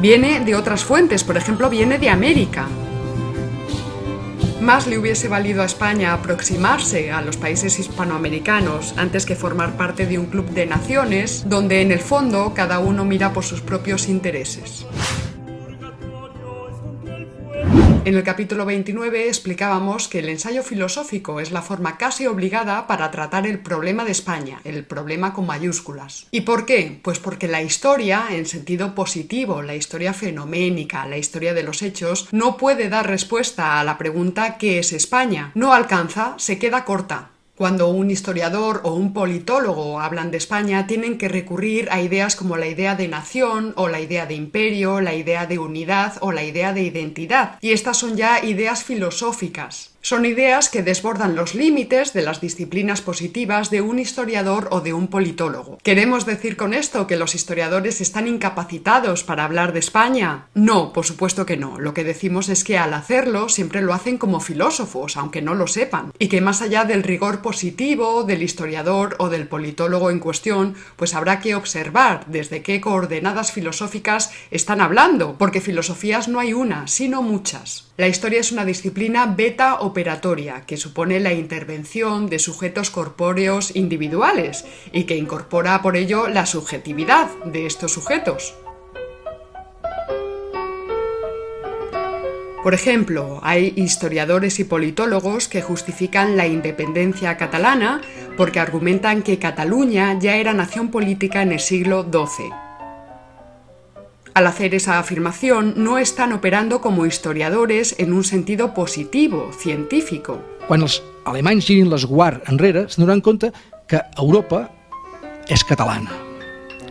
Viene 0.01 0.39
de 0.45 0.55
otras 0.55 0.85
fuentes, 0.85 1.25
por 1.25 1.37
ejemplo, 1.37 1.69
viene 1.69 1.99
de 1.99 2.09
América. 2.09 2.69
Más 4.61 4.87
le 4.87 4.97
hubiese 4.97 5.27
valido 5.27 5.63
a 5.63 5.67
España 5.67 6.13
aproximarse 6.13 7.11
a 7.11 7.21
los 7.21 7.37
países 7.37 7.81
hispanoamericanos 7.81 8.95
antes 8.97 9.27
que 9.27 9.35
formar 9.35 9.77
parte 9.77 10.07
de 10.07 10.19
un 10.19 10.27
club 10.27 10.51
de 10.51 10.67
naciones 10.67 11.49
donde 11.49 11.83
en 11.83 11.91
el 11.91 11.99
fondo 11.99 12.55
cada 12.55 12.79
uno 12.79 13.05
mira 13.05 13.33
por 13.33 13.45
sus 13.45 13.61
propios 13.61 14.09
intereses. 14.09 14.87
En 18.09 18.17
el 18.17 18.25
capítulo 18.25 18.65
29 18.65 19.29
explicábamos 19.29 20.09
que 20.09 20.21
el 20.21 20.31
ensayo 20.31 20.63
filosófico 20.63 21.41
es 21.41 21.53
la 21.53 21.61
forma 21.61 21.99
casi 21.99 22.27
obligada 22.27 22.87
para 22.87 23.11
tratar 23.11 23.47
el 23.47 23.59
problema 23.59 24.07
de 24.07 24.13
España, 24.13 24.63
el 24.65 24.87
problema 24.87 25.35
con 25.35 25.45
mayúsculas. 25.45 26.27
¿Y 26.31 26.41
por 26.41 26.65
qué? 26.65 27.01
Pues 27.03 27.19
porque 27.19 27.49
la 27.49 27.61
historia, 27.61 28.29
en 28.31 28.47
sentido 28.47 28.95
positivo, 28.95 29.61
la 29.61 29.75
historia 29.75 30.15
fenoménica, 30.15 31.05
la 31.05 31.19
historia 31.19 31.53
de 31.53 31.65
los 31.65 31.83
hechos, 31.83 32.29
no 32.33 32.57
puede 32.57 32.89
dar 32.89 33.07
respuesta 33.07 33.79
a 33.79 33.85
la 33.85 33.99
pregunta 33.99 34.57
¿qué 34.57 34.79
es 34.79 34.95
España? 34.95 35.53
No 35.55 35.75
alcanza, 35.75 36.33
se 36.39 36.59
queda 36.59 36.87
corta. 36.87 37.33
Cuando 37.59 37.89
un 37.89 38.09
historiador 38.13 38.83
o 38.85 38.95
un 38.95 39.13
politólogo 39.13 40.01
hablan 40.01 40.31
de 40.31 40.37
España, 40.37 40.87
tienen 40.87 41.19
que 41.19 41.27
recurrir 41.27 41.89
a 41.91 42.01
ideas 42.01 42.37
como 42.37 42.57
la 42.57 42.69
idea 42.69 42.95
de 42.95 43.09
nación 43.09 43.73
o 43.75 43.89
la 43.89 44.01
idea 44.01 44.27
de 44.27 44.35
imperio, 44.35 45.01
la 45.01 45.15
idea 45.15 45.45
de 45.45 45.59
unidad 45.59 46.19
o 46.21 46.31
la 46.31 46.45
idea 46.45 46.73
de 46.73 46.83
identidad. 46.83 47.59
Y 47.61 47.73
estas 47.73 47.97
son 47.97 48.17
ya 48.17 48.45
ideas 48.45 48.85
filosóficas. 48.85 49.91
Son 50.09 50.25
ideas 50.25 50.71
que 50.71 50.83
desbordan 50.83 51.37
los 51.37 51.55
límites 51.55 52.15
de 52.15 52.23
las 52.23 52.41
disciplinas 52.41 53.03
positivas 53.03 53.69
de 53.69 53.83
un 53.83 53.99
historiador 53.99 54.69
o 54.71 54.81
de 54.81 54.95
un 54.95 55.09
politólogo. 55.09 55.77
¿Queremos 55.83 56.25
decir 56.25 56.57
con 56.57 56.73
esto 56.73 57.07
que 57.07 57.19
los 57.19 57.35
historiadores 57.35 58.01
están 58.01 58.27
incapacitados 58.27 59.23
para 59.23 59.45
hablar 59.45 59.75
de 59.75 59.81
España? 59.81 60.47
No, 60.55 60.95
por 60.95 61.05
supuesto 61.05 61.45
que 61.45 61.59
no. 61.59 61.79
Lo 61.79 61.93
que 61.93 62.05
decimos 62.05 62.49
es 62.49 62.65
que 62.65 62.79
al 62.79 62.95
hacerlo 62.95 63.51
siempre 63.51 63.83
lo 63.83 63.93
hacen 63.93 64.17
como 64.17 64.41
filósofos, 64.41 65.19
aunque 65.19 65.43
no 65.43 65.55
lo 65.55 65.67
sepan. 65.67 66.11
Y 66.19 66.29
que 66.29 66.41
más 66.41 66.63
allá 66.63 66.87
del 66.87 67.03
rigor 67.03 67.43
positivo 67.43 68.23
del 68.23 68.43
historiador 68.43 69.15
o 69.19 69.29
del 69.29 69.47
politólogo 69.47 70.11
en 70.11 70.21
cuestión, 70.21 70.75
pues 70.97 71.15
habrá 71.15 71.41
que 71.41 71.55
observar 71.55 72.25
desde 72.29 72.63
qué 72.63 72.81
coordenadas 72.81 73.53
filosóficas 73.53 74.33
están 74.51 74.81
hablando, 74.81 75.37
porque 75.37 75.61
filosofías 75.61 76.29
no 76.29 76.41
hay 76.41 76.55
una, 76.55 76.87
sino 76.87 77.21
muchas. 77.21 77.88
La 77.99 78.07
historia 78.07 78.39
es 78.39 78.53
una 78.53 78.65
disciplina 78.65 79.27
beta 79.27 79.81
operatoria 79.81 80.63
que 80.65 80.77
supone 80.77 81.19
la 81.19 81.33
intervención 81.33 82.29
de 82.29 82.39
sujetos 82.39 82.91
corpóreos 82.91 83.75
individuales 83.75 84.65
y 84.93 85.03
que 85.03 85.17
incorpora 85.17 85.83
por 85.83 85.97
ello 85.97 86.29
la 86.29 86.47
subjetividad 86.47 87.29
de 87.47 87.67
estos 87.67 87.91
sujetos. 87.91 88.55
Por 92.63 92.73
ejemplo, 92.73 93.41
hay 93.43 93.73
historiadores 93.75 94.61
y 94.61 94.65
politólogos 94.65 95.49
que 95.49 95.61
justifican 95.61 96.37
la 96.37 96.47
independencia 96.47 97.37
catalana 97.37 98.01
porque 98.37 98.61
argumentan 98.61 99.23
que 99.25 99.41
Cataluña 99.41 100.17
ya 100.21 100.37
era 100.37 100.55
nación 100.55 100.93
política 100.93 101.43
en 101.43 101.51
el 101.51 101.59
siglo 101.59 102.07
XII. 102.09 102.68
Al 104.39 104.47
hacer 104.47 104.73
esa 104.73 105.01
afirmación, 105.01 105.75
no 105.79 105.99
están 105.99 106.33
operando 106.33 106.81
como 106.81 107.07
historiadores 107.07 107.97
en 107.99 108.13
un 108.13 108.23
sentido 108.23 108.73
positivo, 108.73 109.51
científico. 109.51 110.39
Quan 110.69 110.85
els 110.87 111.01
alemanys 111.27 111.67
girin 111.67 111.91
l'esguard 111.91 112.47
enrere, 112.47 112.85
s'adonaran 112.87 113.19
compte 113.19 113.51
que 113.91 113.99
Europa 114.15 114.61
és 115.51 115.65
catalana. 115.67 116.15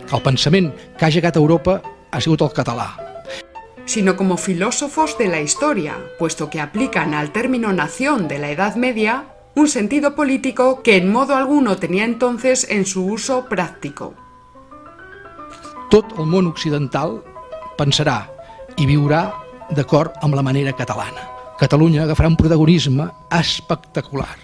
Que 0.04 0.12
el 0.18 0.24
pensament 0.26 0.74
que 0.98 1.06
ha 1.06 1.08
llegat 1.08 1.38
a 1.38 1.40
Europa 1.40 1.78
ha 2.12 2.20
sigut 2.20 2.44
el 2.44 2.52
català. 2.52 2.90
sino 3.86 4.14
como 4.18 4.36
filósofos 4.36 5.16
de 5.16 5.28
la 5.28 5.40
historia, 5.40 5.96
puesto 6.18 6.50
que 6.50 6.60
aplican 6.60 7.14
al 7.14 7.32
término 7.32 7.72
nación 7.72 8.28
de 8.28 8.38
la 8.38 8.50
Edad 8.50 8.76
Media 8.76 9.24
un 9.54 9.68
sentido 9.68 10.14
político 10.14 10.82
que 10.82 10.98
en 10.98 11.10
modo 11.10 11.34
alguno 11.34 11.78
tenía 11.78 12.04
entonces 12.04 12.66
en 12.68 12.84
su 12.84 13.06
uso 13.06 13.46
práctico. 13.48 14.12
Tot 15.88 16.04
el 16.18 16.26
món 16.28 16.46
occidental 16.46 17.22
pensarà 17.78 18.18
i 18.76 18.86
viurà 18.86 19.22
d'acord 19.70 20.18
amb 20.26 20.34
la 20.34 20.42
manera 20.42 20.74
catalana. 20.74 21.24
Catalunya 21.58 22.04
agafarà 22.04 22.28
un 22.28 22.36
protagonisme 22.36 23.08
espectacular. 23.30 24.36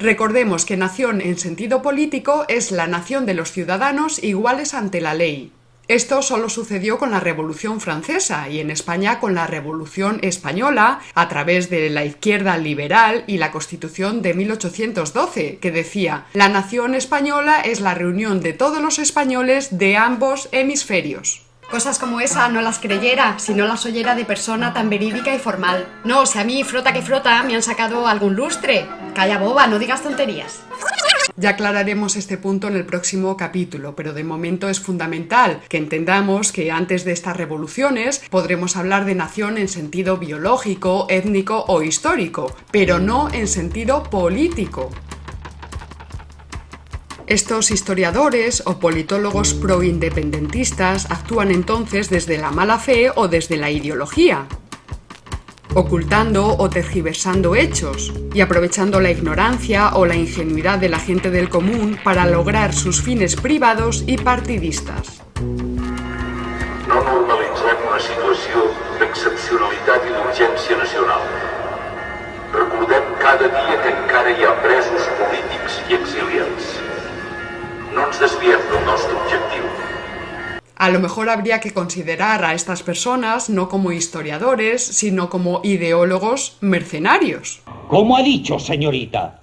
Recordemos 0.00 0.64
que 0.64 0.78
nación 0.78 1.20
en 1.20 1.38
sentido 1.38 1.82
político 1.82 2.46
es 2.48 2.72
la 2.72 2.86
nación 2.86 3.26
de 3.26 3.34
los 3.34 3.52
ciudadanos 3.52 4.22
iguales 4.24 4.72
ante 4.72 5.00
la 5.02 5.12
ley. 5.12 5.52
Esto 5.90 6.22
solo 6.22 6.48
sucedió 6.48 7.00
con 7.00 7.10
la 7.10 7.18
Revolución 7.18 7.80
Francesa 7.80 8.48
y 8.48 8.60
en 8.60 8.70
España 8.70 9.18
con 9.18 9.34
la 9.34 9.48
Revolución 9.48 10.20
Española 10.22 11.00
a 11.16 11.28
través 11.28 11.68
de 11.68 11.90
la 11.90 12.04
izquierda 12.04 12.56
liberal 12.58 13.24
y 13.26 13.38
la 13.38 13.50
Constitución 13.50 14.22
de 14.22 14.34
1812, 14.34 15.58
que 15.58 15.72
decía 15.72 16.26
La 16.32 16.48
nación 16.48 16.94
española 16.94 17.60
es 17.62 17.80
la 17.80 17.94
reunión 17.94 18.40
de 18.40 18.52
todos 18.52 18.80
los 18.80 19.00
españoles 19.00 19.78
de 19.78 19.96
ambos 19.96 20.48
hemisferios. 20.52 21.42
Cosas 21.72 21.98
como 21.98 22.20
esa 22.20 22.48
no 22.48 22.62
las 22.62 22.78
creyera 22.78 23.40
si 23.40 23.54
no 23.54 23.66
las 23.66 23.84
oyera 23.84 24.14
de 24.14 24.24
persona 24.24 24.72
tan 24.72 24.90
verídica 24.90 25.34
y 25.34 25.40
formal. 25.40 25.88
No, 26.04 26.24
si 26.24 26.38
a 26.38 26.44
mí 26.44 26.62
frota 26.62 26.92
que 26.92 27.02
frota 27.02 27.42
me 27.42 27.56
han 27.56 27.64
sacado 27.64 28.06
algún 28.06 28.36
lustre. 28.36 28.86
Calla 29.12 29.38
boba, 29.38 29.66
no 29.66 29.80
digas 29.80 30.04
tonterías. 30.04 30.62
Ya 31.36 31.50
aclararemos 31.50 32.16
este 32.16 32.36
punto 32.36 32.68
en 32.68 32.76
el 32.76 32.84
próximo 32.84 33.36
capítulo, 33.36 33.94
pero 33.96 34.12
de 34.12 34.24
momento 34.24 34.68
es 34.68 34.80
fundamental 34.80 35.60
que 35.68 35.78
entendamos 35.78 36.52
que 36.52 36.70
antes 36.70 37.04
de 37.04 37.12
estas 37.12 37.36
revoluciones 37.36 38.22
podremos 38.30 38.76
hablar 38.76 39.04
de 39.04 39.14
nación 39.14 39.56
en 39.56 39.68
sentido 39.68 40.18
biológico, 40.18 41.06
étnico 41.08 41.64
o 41.68 41.82
histórico, 41.82 42.54
pero 42.70 42.98
no 42.98 43.32
en 43.32 43.48
sentido 43.48 44.02
político. 44.02 44.90
Estos 47.26 47.70
historiadores 47.70 48.64
o 48.66 48.80
politólogos 48.80 49.54
proindependentistas 49.54 51.08
actúan 51.12 51.52
entonces 51.52 52.10
desde 52.10 52.38
la 52.38 52.50
mala 52.50 52.78
fe 52.78 53.12
o 53.14 53.28
desde 53.28 53.56
la 53.56 53.70
ideología, 53.70 54.48
ocultando 55.74 56.56
o 56.58 56.68
tergiversando 56.68 57.54
hechos 57.54 58.12
y 58.34 58.40
aprovechando 58.40 59.00
la 59.00 59.10
ignorancia 59.10 59.90
o 59.94 60.06
la 60.06 60.16
ingenuidad 60.16 60.78
de 60.78 60.88
la 60.88 60.98
gente 60.98 61.30
del 61.30 61.48
común 61.48 61.98
para 62.02 62.26
lograr 62.26 62.72
sus 62.72 63.02
fines 63.02 63.36
privados 63.36 64.04
y 64.06 64.18
partidistas. 64.18 65.22
No 66.90 66.98
normalitzem 67.06 67.84
una 67.86 68.00
situació 68.02 68.64
d'excepcionalitat 68.98 70.08
i 70.08 70.14
d'urgència 70.16 70.78
nacional. 70.80 71.22
Recordem 72.56 73.12
cada 73.22 73.46
dia 73.46 73.76
que 73.84 73.92
encara 73.94 74.32
hi 74.34 74.48
ha 74.48 74.56
presos 74.64 75.06
polítics 75.20 75.78
i 75.86 75.98
exiliats. 76.00 76.74
No 77.94 78.08
ens 78.08 78.18
desviem 78.24 78.66
del 78.72 78.84
nostre 78.90 79.14
objectiu. 79.22 79.70
A 80.80 80.88
lo 80.88 80.98
mejor 80.98 81.28
habría 81.28 81.60
que 81.60 81.74
considerar 81.74 82.42
a 82.42 82.54
estas 82.54 82.82
personas 82.82 83.50
no 83.50 83.68
como 83.68 83.92
historiadores, 83.92 84.82
sino 84.82 85.28
como 85.28 85.60
ideólogos 85.62 86.56
mercenarios. 86.62 87.60
¿Cómo 87.88 88.16
ha 88.16 88.22
dicho, 88.22 88.58
señorita? 88.58 89.42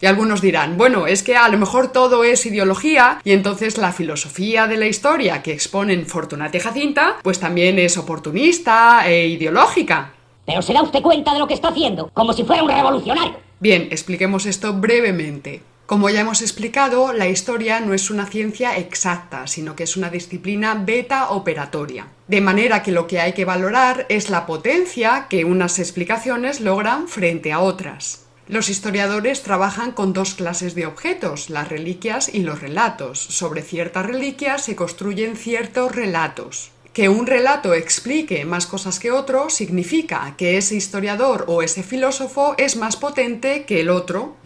Y 0.00 0.06
algunos 0.06 0.40
dirán, 0.40 0.78
bueno, 0.78 1.08
es 1.08 1.24
que 1.24 1.34
a 1.34 1.48
lo 1.48 1.58
mejor 1.58 1.90
todo 1.90 2.22
es 2.22 2.46
ideología 2.46 3.20
y 3.24 3.32
entonces 3.32 3.76
la 3.76 3.90
filosofía 3.90 4.68
de 4.68 4.76
la 4.76 4.86
historia 4.86 5.42
que 5.42 5.52
exponen 5.52 6.06
Fortunata 6.06 6.56
y 6.56 6.60
Jacinta, 6.60 7.16
pues 7.24 7.40
también 7.40 7.80
es 7.80 7.98
oportunista 7.98 9.10
e 9.10 9.26
ideológica. 9.26 10.12
Pero 10.46 10.62
se 10.62 10.72
da 10.72 10.82
usted 10.82 11.02
cuenta 11.02 11.32
de 11.32 11.40
lo 11.40 11.48
que 11.48 11.54
está 11.54 11.70
haciendo, 11.70 12.08
como 12.14 12.32
si 12.34 12.44
fuera 12.44 12.62
un 12.62 12.70
revolucionario. 12.70 13.34
Bien, 13.58 13.88
expliquemos 13.90 14.46
esto 14.46 14.74
brevemente. 14.74 15.62
Como 15.90 16.08
ya 16.08 16.20
hemos 16.20 16.40
explicado, 16.40 17.12
la 17.12 17.26
historia 17.26 17.80
no 17.80 17.94
es 17.94 18.10
una 18.10 18.24
ciencia 18.24 18.78
exacta, 18.78 19.48
sino 19.48 19.74
que 19.74 19.82
es 19.82 19.96
una 19.96 20.08
disciplina 20.08 20.74
beta 20.74 21.30
operatoria. 21.30 22.06
De 22.28 22.40
manera 22.40 22.84
que 22.84 22.92
lo 22.92 23.08
que 23.08 23.18
hay 23.18 23.32
que 23.32 23.44
valorar 23.44 24.06
es 24.08 24.30
la 24.30 24.46
potencia 24.46 25.26
que 25.28 25.44
unas 25.44 25.80
explicaciones 25.80 26.60
logran 26.60 27.08
frente 27.08 27.50
a 27.50 27.58
otras. 27.58 28.26
Los 28.46 28.68
historiadores 28.68 29.42
trabajan 29.42 29.90
con 29.90 30.12
dos 30.12 30.34
clases 30.34 30.76
de 30.76 30.86
objetos, 30.86 31.50
las 31.50 31.68
reliquias 31.68 32.32
y 32.32 32.44
los 32.44 32.60
relatos. 32.60 33.18
Sobre 33.18 33.62
ciertas 33.62 34.06
reliquias 34.06 34.64
se 34.64 34.76
construyen 34.76 35.34
ciertos 35.34 35.92
relatos. 35.92 36.70
Que 36.92 37.08
un 37.08 37.26
relato 37.26 37.74
explique 37.74 38.44
más 38.44 38.66
cosas 38.66 39.00
que 39.00 39.10
otro 39.10 39.50
significa 39.50 40.36
que 40.36 40.56
ese 40.56 40.76
historiador 40.76 41.46
o 41.48 41.62
ese 41.62 41.82
filósofo 41.82 42.54
es 42.58 42.76
más 42.76 42.94
potente 42.94 43.64
que 43.64 43.80
el 43.80 43.90
otro. 43.90 44.36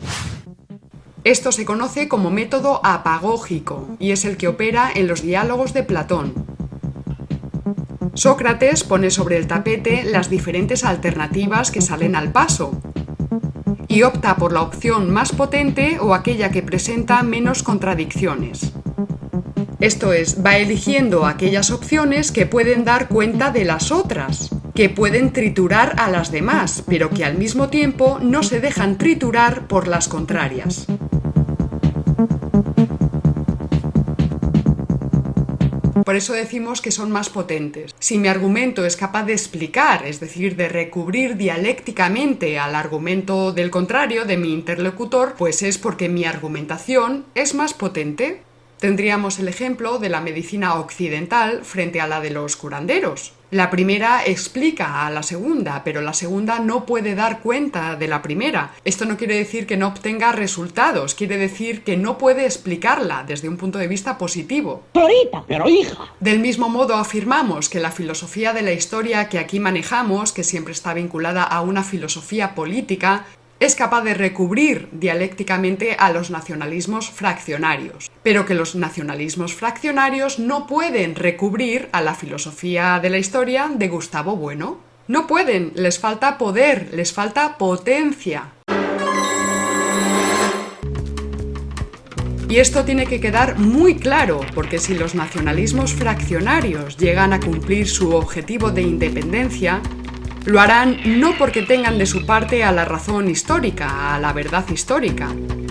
Esto 1.24 1.52
se 1.52 1.64
conoce 1.64 2.06
como 2.06 2.30
método 2.30 2.82
apagógico 2.84 3.96
y 3.98 4.10
es 4.10 4.26
el 4.26 4.36
que 4.36 4.46
opera 4.46 4.90
en 4.94 5.06
los 5.06 5.22
diálogos 5.22 5.72
de 5.72 5.82
Platón. 5.82 6.34
Sócrates 8.12 8.84
pone 8.84 9.10
sobre 9.10 9.38
el 9.38 9.46
tapete 9.46 10.04
las 10.04 10.28
diferentes 10.28 10.84
alternativas 10.84 11.70
que 11.70 11.80
salen 11.80 12.14
al 12.14 12.30
paso 12.30 12.78
y 13.88 14.02
opta 14.02 14.36
por 14.36 14.52
la 14.52 14.60
opción 14.60 15.10
más 15.10 15.32
potente 15.32 15.98
o 15.98 16.12
aquella 16.12 16.50
que 16.50 16.62
presenta 16.62 17.22
menos 17.22 17.62
contradicciones. 17.62 18.74
Esto 19.80 20.12
es, 20.12 20.44
va 20.44 20.58
eligiendo 20.58 21.24
aquellas 21.24 21.70
opciones 21.70 22.32
que 22.32 22.44
pueden 22.44 22.84
dar 22.84 23.08
cuenta 23.08 23.50
de 23.50 23.64
las 23.64 23.92
otras, 23.92 24.50
que 24.74 24.90
pueden 24.90 25.32
triturar 25.32 25.94
a 25.98 26.10
las 26.10 26.30
demás, 26.30 26.82
pero 26.86 27.10
que 27.10 27.24
al 27.24 27.38
mismo 27.38 27.68
tiempo 27.68 28.18
no 28.20 28.42
se 28.42 28.60
dejan 28.60 28.98
triturar 28.98 29.66
por 29.68 29.88
las 29.88 30.08
contrarias. 30.08 30.86
Por 36.04 36.16
eso 36.16 36.34
decimos 36.34 36.80
que 36.80 36.92
son 36.92 37.10
más 37.10 37.28
potentes. 37.28 37.92
Si 37.98 38.18
mi 38.18 38.28
argumento 38.28 38.84
es 38.84 38.96
capaz 38.96 39.24
de 39.24 39.32
explicar, 39.32 40.06
es 40.06 40.20
decir, 40.20 40.54
de 40.54 40.68
recubrir 40.68 41.36
dialécticamente 41.36 42.56
al 42.58 42.76
argumento 42.76 43.52
del 43.52 43.70
contrario 43.70 44.24
de 44.24 44.36
mi 44.36 44.52
interlocutor, 44.52 45.34
pues 45.36 45.62
es 45.62 45.76
porque 45.76 46.08
mi 46.08 46.24
argumentación 46.24 47.24
es 47.34 47.54
más 47.54 47.74
potente. 47.74 48.43
Tendríamos 48.84 49.38
el 49.38 49.48
ejemplo 49.48 49.98
de 49.98 50.10
la 50.10 50.20
medicina 50.20 50.74
occidental 50.74 51.64
frente 51.64 52.02
a 52.02 52.06
la 52.06 52.20
de 52.20 52.28
los 52.28 52.54
curanderos. 52.54 53.32
La 53.50 53.70
primera 53.70 54.26
explica 54.26 55.06
a 55.06 55.10
la 55.10 55.22
segunda, 55.22 55.80
pero 55.84 56.02
la 56.02 56.12
segunda 56.12 56.58
no 56.58 56.84
puede 56.84 57.14
dar 57.14 57.40
cuenta 57.40 57.96
de 57.96 58.08
la 58.08 58.20
primera. 58.20 58.74
Esto 58.84 59.06
no 59.06 59.16
quiere 59.16 59.36
decir 59.36 59.66
que 59.66 59.78
no 59.78 59.88
obtenga 59.88 60.32
resultados, 60.32 61.14
quiere 61.14 61.38
decir 61.38 61.82
que 61.82 61.96
no 61.96 62.18
puede 62.18 62.44
explicarla 62.44 63.24
desde 63.26 63.48
un 63.48 63.56
punto 63.56 63.78
de 63.78 63.88
vista 63.88 64.18
positivo. 64.18 64.82
Florita, 64.92 65.44
pero 65.48 65.66
hija. 65.66 66.12
Del 66.20 66.40
mismo 66.40 66.68
modo 66.68 66.96
afirmamos 66.96 67.70
que 67.70 67.80
la 67.80 67.90
filosofía 67.90 68.52
de 68.52 68.60
la 68.60 68.72
historia 68.72 69.30
que 69.30 69.38
aquí 69.38 69.60
manejamos, 69.60 70.32
que 70.32 70.44
siempre 70.44 70.74
está 70.74 70.92
vinculada 70.92 71.42
a 71.42 71.62
una 71.62 71.84
filosofía 71.84 72.54
política, 72.54 73.24
es 73.60 73.76
capaz 73.76 74.02
de 74.02 74.14
recubrir 74.14 74.88
dialécticamente 74.92 75.96
a 75.98 76.10
los 76.10 76.30
nacionalismos 76.30 77.10
fraccionarios, 77.10 78.10
pero 78.22 78.46
que 78.46 78.54
los 78.54 78.74
nacionalismos 78.74 79.54
fraccionarios 79.54 80.38
no 80.38 80.66
pueden 80.66 81.14
recubrir 81.14 81.88
a 81.92 82.02
la 82.02 82.14
filosofía 82.14 82.98
de 83.00 83.10
la 83.10 83.18
historia 83.18 83.70
de 83.72 83.88
Gustavo 83.88 84.36
Bueno. 84.36 84.78
No 85.06 85.26
pueden, 85.26 85.72
les 85.74 85.98
falta 85.98 86.38
poder, 86.38 86.88
les 86.92 87.12
falta 87.12 87.58
potencia. 87.58 88.52
Y 92.48 92.58
esto 92.58 92.84
tiene 92.84 93.06
que 93.06 93.20
quedar 93.20 93.58
muy 93.58 93.96
claro, 93.96 94.40
porque 94.54 94.78
si 94.78 94.94
los 94.94 95.14
nacionalismos 95.14 95.92
fraccionarios 95.92 96.96
llegan 96.96 97.32
a 97.32 97.40
cumplir 97.40 97.88
su 97.88 98.14
objetivo 98.14 98.70
de 98.70 98.82
independencia, 98.82 99.82
lo 100.44 100.60
harán 100.60 100.98
no 101.20 101.32
porque 101.38 101.62
tengan 101.62 101.98
de 101.98 102.06
su 102.06 102.26
parte 102.26 102.64
a 102.64 102.72
la 102.72 102.84
razón 102.84 103.30
histórica, 103.30 104.14
a 104.14 104.20
la 104.20 104.32
verdad 104.32 104.64
histórica, 104.70 105.28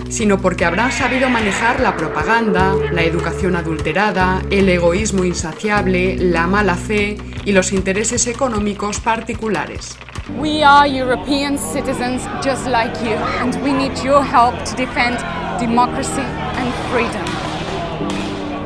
sino 0.08 0.38
porque 0.38 0.64
habrán 0.64 0.90
sabido 0.90 1.30
manejar 1.30 1.80
la 1.80 1.96
propaganda, 1.96 2.74
la 2.92 3.02
educación 3.02 3.56
adulterada, 3.56 4.42
el 4.50 4.68
egoísmo 4.68 5.24
insaciable, 5.24 6.16
la 6.16 6.46
mala 6.46 6.74
fe 6.74 7.16
y 7.44 7.52
los 7.52 7.72
intereses 7.72 8.26
económicos 8.26 9.00
particulares. 9.00 9.96
We 10.38 10.64
are 10.64 10.88
European 10.88 11.58
citizens 11.58 12.22
just 12.42 12.66
like 12.66 12.98
you, 13.04 13.14
and 13.40 13.54
we 13.62 13.72
need 13.72 13.92
your 14.02 14.24
help 14.24 14.54
to 14.64 14.74
defend 14.74 15.18
democracy 15.60 16.22
and 16.22 16.72
freedom. 16.90 17.24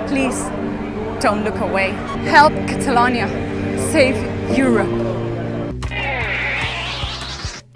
Please, 0.06 0.40
don't 1.20 1.44
look 1.44 1.58
away. 1.60 1.90
Help 2.30 2.54
Catalonia. 2.68 3.28
Save 3.90 4.16
Europe. 4.56 5.17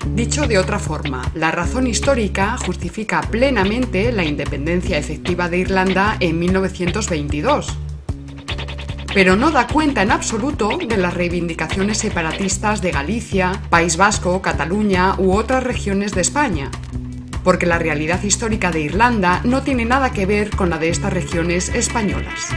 Dicho 0.06 0.46
de 0.46 0.58
otra 0.58 0.78
forma, 0.78 1.22
la 1.34 1.50
razón 1.52 1.86
histórica 1.86 2.56
justifica 2.58 3.20
plenamente 3.22 4.12
la 4.12 4.24
independencia 4.24 4.98
efectiva 4.98 5.48
de 5.48 5.58
Irlanda 5.58 6.16
en 6.20 6.38
1922, 6.38 7.68
pero 9.14 9.36
no 9.36 9.50
da 9.50 9.68
cuenta 9.68 10.02
en 10.02 10.10
absoluto 10.10 10.70
de 10.76 10.96
las 10.96 11.14
reivindicaciones 11.14 11.98
separatistas 11.98 12.82
de 12.82 12.90
Galicia, 12.90 13.62
País 13.70 13.96
Vasco, 13.96 14.42
Cataluña 14.42 15.14
u 15.18 15.32
otras 15.32 15.62
regiones 15.62 16.14
de 16.14 16.20
España, 16.20 16.70
porque 17.44 17.66
la 17.66 17.78
realidad 17.78 18.22
histórica 18.22 18.70
de 18.70 18.80
Irlanda 18.80 19.40
no 19.44 19.62
tiene 19.62 19.84
nada 19.84 20.12
que 20.12 20.26
ver 20.26 20.50
con 20.50 20.68
la 20.68 20.78
de 20.78 20.90
estas 20.90 21.12
regiones 21.12 21.68
españolas. 21.70 22.50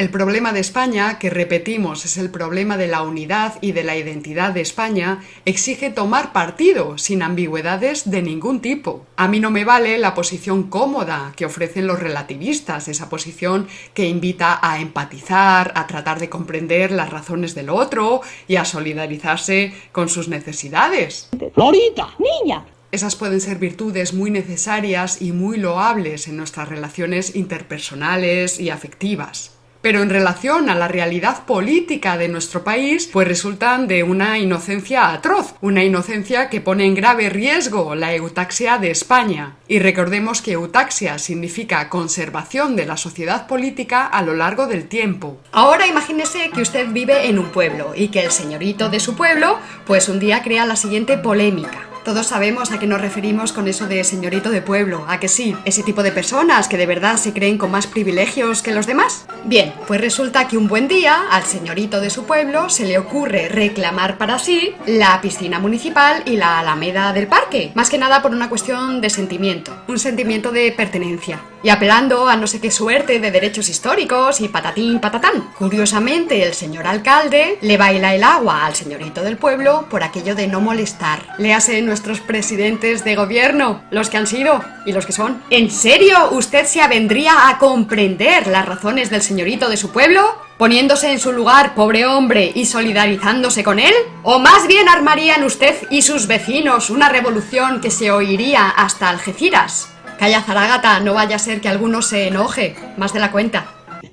El 0.00 0.08
problema 0.08 0.54
de 0.54 0.60
España, 0.60 1.18
que 1.18 1.28
repetimos 1.28 2.06
es 2.06 2.16
el 2.16 2.30
problema 2.30 2.78
de 2.78 2.86
la 2.86 3.02
unidad 3.02 3.58
y 3.60 3.72
de 3.72 3.84
la 3.84 3.98
identidad 3.98 4.54
de 4.54 4.62
España, 4.62 5.22
exige 5.44 5.90
tomar 5.90 6.32
partido, 6.32 6.96
sin 6.96 7.22
ambigüedades 7.22 8.10
de 8.10 8.22
ningún 8.22 8.62
tipo. 8.62 9.04
A 9.16 9.28
mí 9.28 9.40
no 9.40 9.50
me 9.50 9.66
vale 9.66 9.98
la 9.98 10.14
posición 10.14 10.70
cómoda 10.70 11.34
que 11.36 11.44
ofrecen 11.44 11.86
los 11.86 12.00
relativistas, 12.00 12.88
esa 12.88 13.10
posición 13.10 13.68
que 13.92 14.08
invita 14.08 14.58
a 14.62 14.80
empatizar, 14.80 15.70
a 15.74 15.86
tratar 15.86 16.18
de 16.18 16.30
comprender 16.30 16.92
las 16.92 17.10
razones 17.10 17.54
del 17.54 17.68
otro 17.68 18.22
y 18.48 18.56
a 18.56 18.64
solidarizarse 18.64 19.74
con 19.92 20.08
sus 20.08 20.28
necesidades. 20.28 21.28
Florita, 21.52 22.08
niña. 22.18 22.64
Esas 22.90 23.16
pueden 23.16 23.42
ser 23.42 23.58
virtudes 23.58 24.14
muy 24.14 24.30
necesarias 24.30 25.20
y 25.20 25.32
muy 25.32 25.58
loables 25.58 26.26
en 26.26 26.38
nuestras 26.38 26.70
relaciones 26.70 27.36
interpersonales 27.36 28.58
y 28.58 28.70
afectivas 28.70 29.59
pero 29.82 30.02
en 30.02 30.10
relación 30.10 30.68
a 30.68 30.74
la 30.74 30.88
realidad 30.88 31.44
política 31.44 32.16
de 32.16 32.28
nuestro 32.28 32.64
país, 32.64 33.08
pues 33.12 33.26
resultan 33.26 33.88
de 33.88 34.02
una 34.02 34.38
inocencia 34.38 35.12
atroz, 35.12 35.54
una 35.60 35.84
inocencia 35.84 36.48
que 36.48 36.60
pone 36.60 36.84
en 36.84 36.94
grave 36.94 37.30
riesgo 37.30 37.94
la 37.94 38.14
eutaxia 38.14 38.78
de 38.78 38.90
España. 38.90 39.56
Y 39.68 39.78
recordemos 39.78 40.42
que 40.42 40.52
eutaxia 40.52 41.18
significa 41.18 41.88
conservación 41.88 42.76
de 42.76 42.86
la 42.86 42.96
sociedad 42.96 43.46
política 43.46 44.06
a 44.06 44.22
lo 44.22 44.34
largo 44.34 44.66
del 44.66 44.88
tiempo. 44.88 45.38
Ahora 45.52 45.86
imagínese 45.86 46.50
que 46.50 46.62
usted 46.62 46.88
vive 46.88 47.28
en 47.28 47.38
un 47.38 47.50
pueblo 47.50 47.92
y 47.94 48.08
que 48.08 48.24
el 48.24 48.30
señorito 48.30 48.88
de 48.88 49.00
su 49.00 49.14
pueblo, 49.14 49.58
pues 49.86 50.08
un 50.08 50.20
día 50.20 50.42
crea 50.42 50.66
la 50.66 50.76
siguiente 50.76 51.18
polémica. 51.18 51.89
Todos 52.04 52.28
sabemos 52.28 52.72
a 52.72 52.78
qué 52.78 52.86
nos 52.86 53.00
referimos 53.00 53.52
con 53.52 53.68
eso 53.68 53.86
de 53.86 54.02
señorito 54.04 54.50
de 54.50 54.62
pueblo, 54.62 55.04
a 55.06 55.20
que 55.20 55.28
sí, 55.28 55.54
ese 55.66 55.82
tipo 55.82 56.02
de 56.02 56.12
personas 56.12 56.66
que 56.66 56.78
de 56.78 56.86
verdad 56.86 57.16
se 57.16 57.34
creen 57.34 57.58
con 57.58 57.70
más 57.70 57.86
privilegios 57.86 58.62
que 58.62 58.72
los 58.72 58.86
demás. 58.86 59.26
Bien, 59.44 59.74
pues 59.86 60.00
resulta 60.00 60.48
que 60.48 60.56
un 60.56 60.66
buen 60.66 60.88
día 60.88 61.26
al 61.30 61.44
señorito 61.44 62.00
de 62.00 62.08
su 62.08 62.24
pueblo 62.24 62.70
se 62.70 62.86
le 62.86 62.98
ocurre 62.98 63.48
reclamar 63.48 64.16
para 64.16 64.38
sí 64.38 64.74
la 64.86 65.20
piscina 65.20 65.58
municipal 65.58 66.22
y 66.24 66.36
la 66.36 66.58
alameda 66.60 67.12
del 67.12 67.26
parque, 67.26 67.72
más 67.74 67.90
que 67.90 67.98
nada 67.98 68.22
por 68.22 68.32
una 68.32 68.48
cuestión 68.48 69.02
de 69.02 69.10
sentimiento, 69.10 69.72
un 69.86 69.98
sentimiento 69.98 70.52
de 70.52 70.72
pertenencia, 70.72 71.40
y 71.62 71.68
apelando 71.68 72.28
a 72.28 72.36
no 72.36 72.46
sé 72.46 72.60
qué 72.60 72.70
suerte 72.70 73.20
de 73.20 73.30
derechos 73.30 73.68
históricos 73.68 74.40
y 74.40 74.48
patatín 74.48 75.00
patatán. 75.00 75.50
Curiosamente, 75.58 76.42
el 76.42 76.54
señor 76.54 76.86
alcalde 76.86 77.58
le 77.60 77.76
baila 77.76 78.14
el 78.14 78.24
agua 78.24 78.64
al 78.64 78.74
señorito 78.74 79.22
del 79.22 79.36
pueblo 79.36 79.86
por 79.90 80.02
aquello 80.02 80.34
de 80.34 80.46
no 80.46 80.60
molestar. 80.60 81.34
Le 81.38 81.52
hace 81.52 81.82
nuestros 81.90 82.20
presidentes 82.20 83.02
de 83.02 83.16
gobierno, 83.16 83.82
los 83.90 84.10
que 84.10 84.16
han 84.16 84.28
sido 84.28 84.62
y 84.86 84.92
los 84.92 85.06
que 85.06 85.12
son. 85.12 85.42
¿En 85.50 85.72
serio 85.72 86.30
usted 86.30 86.64
se 86.64 86.80
avendría 86.80 87.48
a 87.48 87.58
comprender 87.58 88.46
las 88.46 88.64
razones 88.64 89.10
del 89.10 89.22
señorito 89.22 89.68
de 89.68 89.76
su 89.76 89.90
pueblo? 89.90 90.22
poniéndose 90.56 91.10
en 91.10 91.18
su 91.18 91.32
lugar, 91.32 91.74
pobre 91.74 92.04
hombre, 92.04 92.52
y 92.54 92.66
solidarizándose 92.66 93.64
con 93.64 93.78
él? 93.78 93.94
¿O 94.22 94.38
más 94.38 94.66
bien 94.66 94.90
armarían 94.90 95.42
usted 95.42 95.74
y 95.90 96.02
sus 96.02 96.26
vecinos 96.26 96.90
una 96.90 97.08
revolución 97.08 97.80
que 97.80 97.90
se 97.90 98.10
oiría 98.10 98.68
hasta 98.68 99.08
Algeciras? 99.08 99.88
Calla, 100.18 100.42
Zaragata, 100.42 101.00
no 101.00 101.14
vaya 101.14 101.36
a 101.36 101.38
ser 101.38 101.62
que 101.62 101.70
alguno 101.70 102.02
se 102.02 102.28
enoje, 102.28 102.76
más 102.98 103.14
de 103.14 103.20
la 103.20 103.32
cuenta. 103.32 103.68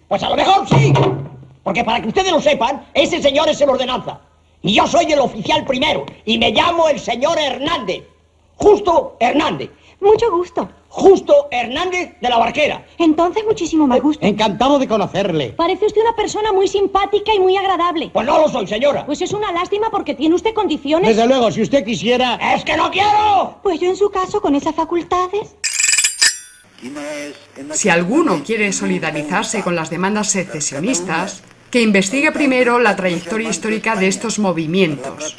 Pues 0.08 0.24
a 0.24 0.30
lo 0.30 0.38
mejor 0.38 0.66
sí. 0.70 0.94
Porque 1.64 1.84
para 1.84 2.02
que 2.02 2.08
ustedes 2.08 2.32
lo 2.32 2.40
sepan, 2.40 2.82
ese 2.94 3.22
señor 3.22 3.50
es 3.50 3.60
el 3.60 3.70
ordenanza. 3.70 4.18
Y 4.68 4.74
yo 4.74 4.86
soy 4.86 5.10
el 5.14 5.20
oficial 5.20 5.64
primero. 5.66 6.06
Y 6.26 6.38
me 6.38 6.52
llamo 6.52 6.90
el 6.90 7.00
señor 7.00 7.40
Hernández. 7.40 8.04
Justo 8.58 9.16
Hernández. 9.18 9.70
Mucho 10.02 10.30
gusto. 10.30 10.70
Justo 10.90 11.48
Hernández 11.52 12.20
de 12.20 12.30
la 12.30 12.38
Barquera. 12.38 12.86
Entonces 12.98 13.46
muchísimo 13.46 13.88
más 13.88 14.02
gusto. 14.02 14.26
Encantado 14.26 14.78
de 14.78 14.88
conocerle. 14.88 15.50
Parece 15.52 15.86
usted 15.86 16.02
una 16.02 16.16
persona 16.18 16.52
muy 16.52 16.68
simpática 16.68 17.34
y 17.34 17.40
muy 17.40 17.56
agradable. 17.56 18.10
Pues 18.12 18.26
no 18.26 18.40
lo 18.40 18.50
soy, 18.50 18.68
señora. 18.68 19.06
Pues 19.06 19.22
es 19.22 19.32
una 19.32 19.54
lástima 19.54 19.90
porque 19.90 20.16
tiene 20.16 20.36
usted 20.36 20.54
condiciones. 20.54 21.16
Desde 21.16 21.28
luego, 21.28 21.50
si 21.50 21.62
usted 21.62 21.86
quisiera... 21.86 22.36
¡Es 22.54 22.66
que 22.66 22.76
no 22.76 22.92
quiero! 22.92 23.60
Pues 23.64 23.80
yo 23.80 23.90
en 23.90 23.96
su 23.96 24.10
caso, 24.10 24.42
con 24.42 24.54
esas 24.54 24.76
facultades... 24.76 25.56
Si 27.72 27.90
alguno 27.90 28.44
quiere 28.46 28.74
solidarizarse 28.74 29.64
con 29.64 29.76
las 29.76 29.90
demandas 29.90 30.30
secesionistas, 30.30 31.42
que 31.78 31.84
investigue 31.84 32.32
primero 32.32 32.80
la 32.80 32.96
trayectoria 32.96 33.52
histórica 33.52 33.96
de 33.96 34.08
estos 34.08 34.40
movimientos, 34.40 35.38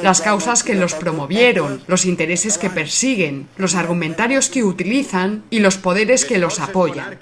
las 0.00 0.20
causas 0.20 0.62
que 0.62 0.76
los 0.76 0.94
promovieron, 0.94 1.82
los 1.88 2.04
intereses 2.04 2.56
que 2.56 2.70
persiguen, 2.70 3.48
los 3.56 3.74
argumentarios 3.74 4.48
que 4.48 4.62
utilizan 4.62 5.42
y 5.50 5.58
los 5.58 5.76
poderes 5.76 6.24
que 6.24 6.38
los 6.38 6.60
apoyan. 6.60 7.18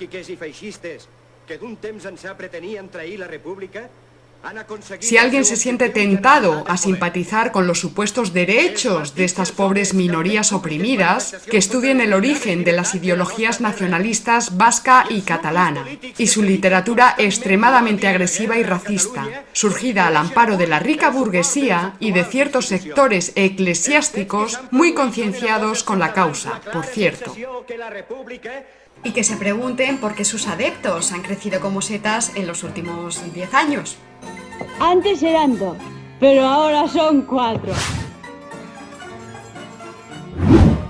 Si 4.99 5.19
alguien 5.19 5.45
se 5.45 5.57
siente 5.57 5.89
tentado 5.89 6.65
a 6.67 6.77
simpatizar 6.77 7.53
con 7.53 7.67
los 7.67 7.79
supuestos 7.79 8.33
derechos 8.33 9.15
de 9.15 9.25
estas 9.25 9.53
pobres 9.53 9.95
minorías 9.95 10.53
oprimidas, 10.53 11.37
que 11.49 11.59
estudien 11.59 12.01
el 12.01 12.13
origen 12.13 12.65
de 12.65 12.73
las 12.73 12.95
ideologías 12.95 13.61
nacionalistas 13.61 14.57
vasca 14.57 15.07
y 15.09 15.23
catalana 15.23 15.87
y 16.19 16.27
su 16.27 16.43
literatura 16.43 17.15
extremadamente 17.19 18.09
agresiva 18.09 18.59
y 18.59 18.65
racista, 18.65 19.45
surgida 19.53 20.09
al 20.09 20.17
amparo 20.17 20.57
de 20.57 20.67
la 20.67 20.81
rica 20.81 21.11
burguesía 21.11 21.95
y 22.01 22.11
de 22.11 22.25
ciertos 22.25 22.67
sectores 22.67 23.33
eclesiásticos 23.37 24.59
muy 24.71 24.93
concienciados 24.93 25.85
con 25.85 26.01
la 26.01 26.13
causa, 26.13 26.61
por 26.73 26.85
cierto. 26.85 27.35
Y 29.05 29.13
que 29.13 29.25
se 29.25 29.37
pregunten 29.37 29.99
por 29.99 30.15
qué 30.15 30.25
sus 30.25 30.49
adeptos 30.49 31.13
han 31.13 31.23
crecido 31.23 31.61
como 31.61 31.81
setas 31.81 32.33
en 32.35 32.47
los 32.47 32.63
últimos 32.65 33.33
10 33.33 33.55
años. 33.55 33.99
Antes 34.81 35.23
eran 35.23 35.59
dos, 35.59 35.77
pero 36.19 36.45
ahora 36.45 36.89
son 36.89 37.23
cuatro. 37.23 37.73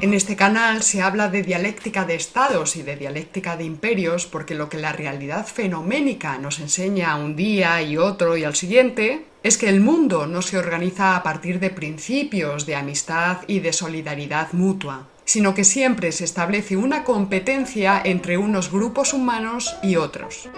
En 0.02 0.14
este 0.14 0.34
canal 0.34 0.82
se 0.82 1.00
habla 1.00 1.28
de 1.28 1.44
dialéctica 1.44 2.04
de 2.04 2.16
estados 2.16 2.74
y 2.74 2.82
de 2.82 2.96
dialéctica 2.96 3.56
de 3.56 3.62
imperios 3.62 4.26
porque 4.26 4.56
lo 4.56 4.68
que 4.68 4.78
la 4.78 4.90
realidad 4.90 5.46
fenoménica 5.46 6.38
nos 6.38 6.58
enseña 6.58 7.14
un 7.14 7.36
día 7.36 7.80
y 7.82 7.96
otro 7.96 8.36
y 8.36 8.42
al 8.42 8.56
siguiente 8.56 9.26
es 9.44 9.56
que 9.58 9.68
el 9.68 9.80
mundo 9.80 10.26
no 10.26 10.42
se 10.42 10.58
organiza 10.58 11.14
a 11.14 11.22
partir 11.22 11.60
de 11.60 11.70
principios 11.70 12.66
de 12.66 12.74
amistad 12.74 13.42
y 13.46 13.60
de 13.60 13.72
solidaridad 13.72 14.52
mutua, 14.52 15.06
sino 15.24 15.54
que 15.54 15.62
siempre 15.62 16.10
se 16.10 16.24
establece 16.24 16.76
una 16.76 17.04
competencia 17.04 18.02
entre 18.04 18.38
unos 18.38 18.72
grupos 18.72 19.14
humanos 19.14 19.76
y 19.84 19.94
otros. 19.94 20.48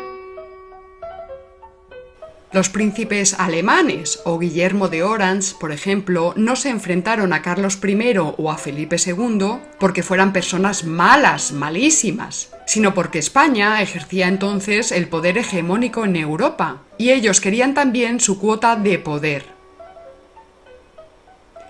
Los 2.54 2.68
príncipes 2.68 3.34
alemanes 3.34 4.20
o 4.24 4.38
Guillermo 4.38 4.86
de 4.86 5.02
Orange, 5.02 5.56
por 5.58 5.72
ejemplo, 5.72 6.34
no 6.36 6.54
se 6.54 6.68
enfrentaron 6.68 7.32
a 7.32 7.42
Carlos 7.42 7.80
I 7.82 8.16
o 8.16 8.48
a 8.48 8.58
Felipe 8.58 8.94
II 9.04 9.56
porque 9.80 10.04
fueran 10.04 10.32
personas 10.32 10.84
malas, 10.84 11.50
malísimas, 11.50 12.52
sino 12.64 12.94
porque 12.94 13.18
España 13.18 13.82
ejercía 13.82 14.28
entonces 14.28 14.92
el 14.92 15.08
poder 15.08 15.36
hegemónico 15.36 16.04
en 16.04 16.14
Europa 16.14 16.82
y 16.96 17.10
ellos 17.10 17.40
querían 17.40 17.74
también 17.74 18.20
su 18.20 18.38
cuota 18.38 18.76
de 18.76 19.00
poder. 19.00 19.53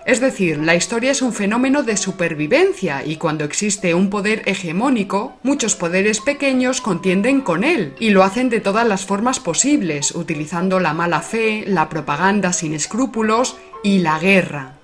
Es 0.05 0.19
decir, 0.19 0.59
la 0.59 0.75
historia 0.75 1.09
es 1.09 1.23
un 1.23 1.33
fenómeno 1.33 1.81
de 1.81 1.97
supervivencia 1.97 3.03
y 3.03 3.15
cuando 3.15 3.43
existe 3.43 3.95
un 3.95 4.11
poder 4.11 4.43
hegemónico, 4.45 5.39
muchos 5.41 5.75
poderes 5.75 6.21
pequeños 6.21 6.79
contienden 6.79 7.41
con 7.41 7.63
él 7.63 7.95
y 7.99 8.11
lo 8.11 8.23
hacen 8.23 8.49
de 8.49 8.59
todas 8.59 8.87
las 8.87 9.07
formas 9.07 9.39
posibles, 9.39 10.13
utilizando 10.13 10.79
la 10.79 10.93
mala 10.93 11.21
fe, 11.21 11.63
la 11.65 11.89
propaganda 11.89 12.53
sin 12.53 12.75
escrúpulos 12.75 13.57
y 13.83 13.99
la 13.99 14.19
guerra. 14.19 14.74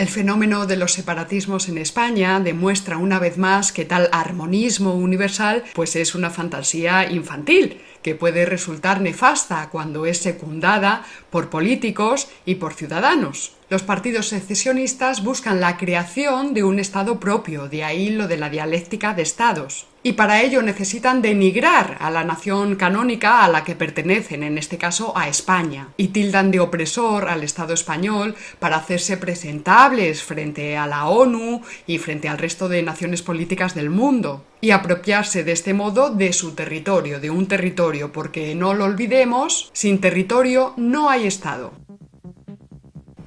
El 0.00 0.08
fenómeno 0.08 0.64
de 0.64 0.78
los 0.78 0.94
separatismos 0.94 1.68
en 1.68 1.76
España 1.76 2.40
demuestra 2.40 2.96
una 2.96 3.18
vez 3.18 3.36
más 3.36 3.70
que 3.70 3.84
tal 3.84 4.08
armonismo 4.12 4.94
universal 4.94 5.62
pues 5.74 5.94
es 5.94 6.14
una 6.14 6.30
fantasía 6.30 7.12
infantil 7.12 7.82
que 8.02 8.14
puede 8.14 8.46
resultar 8.46 9.02
nefasta 9.02 9.68
cuando 9.68 10.06
es 10.06 10.16
secundada 10.16 11.04
por 11.28 11.50
políticos 11.50 12.28
y 12.46 12.54
por 12.54 12.72
ciudadanos. 12.72 13.52
Los 13.68 13.82
partidos 13.82 14.28
secesionistas 14.28 15.22
buscan 15.22 15.60
la 15.60 15.76
creación 15.76 16.54
de 16.54 16.64
un 16.64 16.78
Estado 16.78 17.20
propio, 17.20 17.68
de 17.68 17.84
ahí 17.84 18.08
lo 18.08 18.26
de 18.26 18.38
la 18.38 18.48
dialéctica 18.48 19.12
de 19.12 19.20
Estados. 19.20 19.86
Y 20.02 20.12
para 20.12 20.40
ello 20.40 20.62
necesitan 20.62 21.20
denigrar 21.20 21.98
a 22.00 22.10
la 22.10 22.24
nación 22.24 22.76
canónica 22.76 23.44
a 23.44 23.48
la 23.48 23.64
que 23.64 23.74
pertenecen, 23.74 24.42
en 24.42 24.56
este 24.56 24.78
caso 24.78 25.12
a 25.14 25.28
España, 25.28 25.88
y 25.98 26.08
tildan 26.08 26.50
de 26.50 26.60
opresor 26.60 27.28
al 27.28 27.44
Estado 27.44 27.74
español 27.74 28.34
para 28.58 28.76
hacerse 28.76 29.18
presentables 29.18 30.22
frente 30.22 30.78
a 30.78 30.86
la 30.86 31.06
ONU 31.06 31.60
y 31.86 31.98
frente 31.98 32.30
al 32.30 32.38
resto 32.38 32.70
de 32.70 32.82
naciones 32.82 33.20
políticas 33.20 33.74
del 33.74 33.90
mundo, 33.90 34.46
y 34.62 34.70
apropiarse 34.70 35.44
de 35.44 35.52
este 35.52 35.74
modo 35.74 36.08
de 36.08 36.32
su 36.32 36.54
territorio, 36.54 37.20
de 37.20 37.28
un 37.28 37.46
territorio, 37.46 38.10
porque 38.10 38.54
no 38.54 38.72
lo 38.72 38.86
olvidemos, 38.86 39.70
sin 39.74 40.00
territorio 40.00 40.72
no 40.78 41.10
hay 41.10 41.26
Estado. 41.26 41.74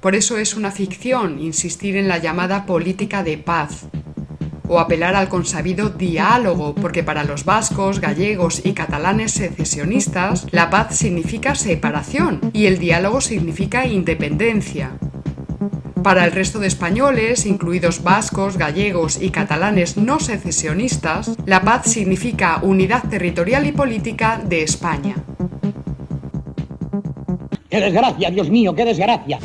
Por 0.00 0.16
eso 0.16 0.38
es 0.38 0.54
una 0.54 0.72
ficción 0.72 1.38
insistir 1.38 1.96
en 1.96 2.08
la 2.08 2.18
llamada 2.18 2.66
política 2.66 3.22
de 3.22 3.38
paz 3.38 3.86
o 4.68 4.80
apelar 4.80 5.14
al 5.14 5.28
consabido 5.28 5.90
diálogo, 5.90 6.74
porque 6.74 7.02
para 7.02 7.24
los 7.24 7.44
vascos, 7.44 8.00
gallegos 8.00 8.64
y 8.64 8.72
catalanes 8.72 9.32
secesionistas, 9.32 10.46
la 10.50 10.70
paz 10.70 10.96
significa 10.96 11.54
separación 11.54 12.40
y 12.52 12.66
el 12.66 12.78
diálogo 12.78 13.20
significa 13.20 13.86
independencia. 13.86 14.92
Para 16.02 16.26
el 16.26 16.32
resto 16.32 16.58
de 16.58 16.66
españoles, 16.66 17.46
incluidos 17.46 18.02
vascos, 18.02 18.58
gallegos 18.58 19.20
y 19.22 19.30
catalanes 19.30 19.96
no 19.96 20.20
secesionistas, 20.20 21.32
la 21.46 21.62
paz 21.62 21.86
significa 21.86 22.58
unidad 22.62 23.04
territorial 23.08 23.66
y 23.66 23.72
política 23.72 24.40
de 24.44 24.62
España. 24.62 25.16
¡Qué 27.70 27.80
desgracia, 27.80 28.30
Dios 28.30 28.50
mío, 28.50 28.74
qué 28.74 28.84
desgracia! 28.84 29.38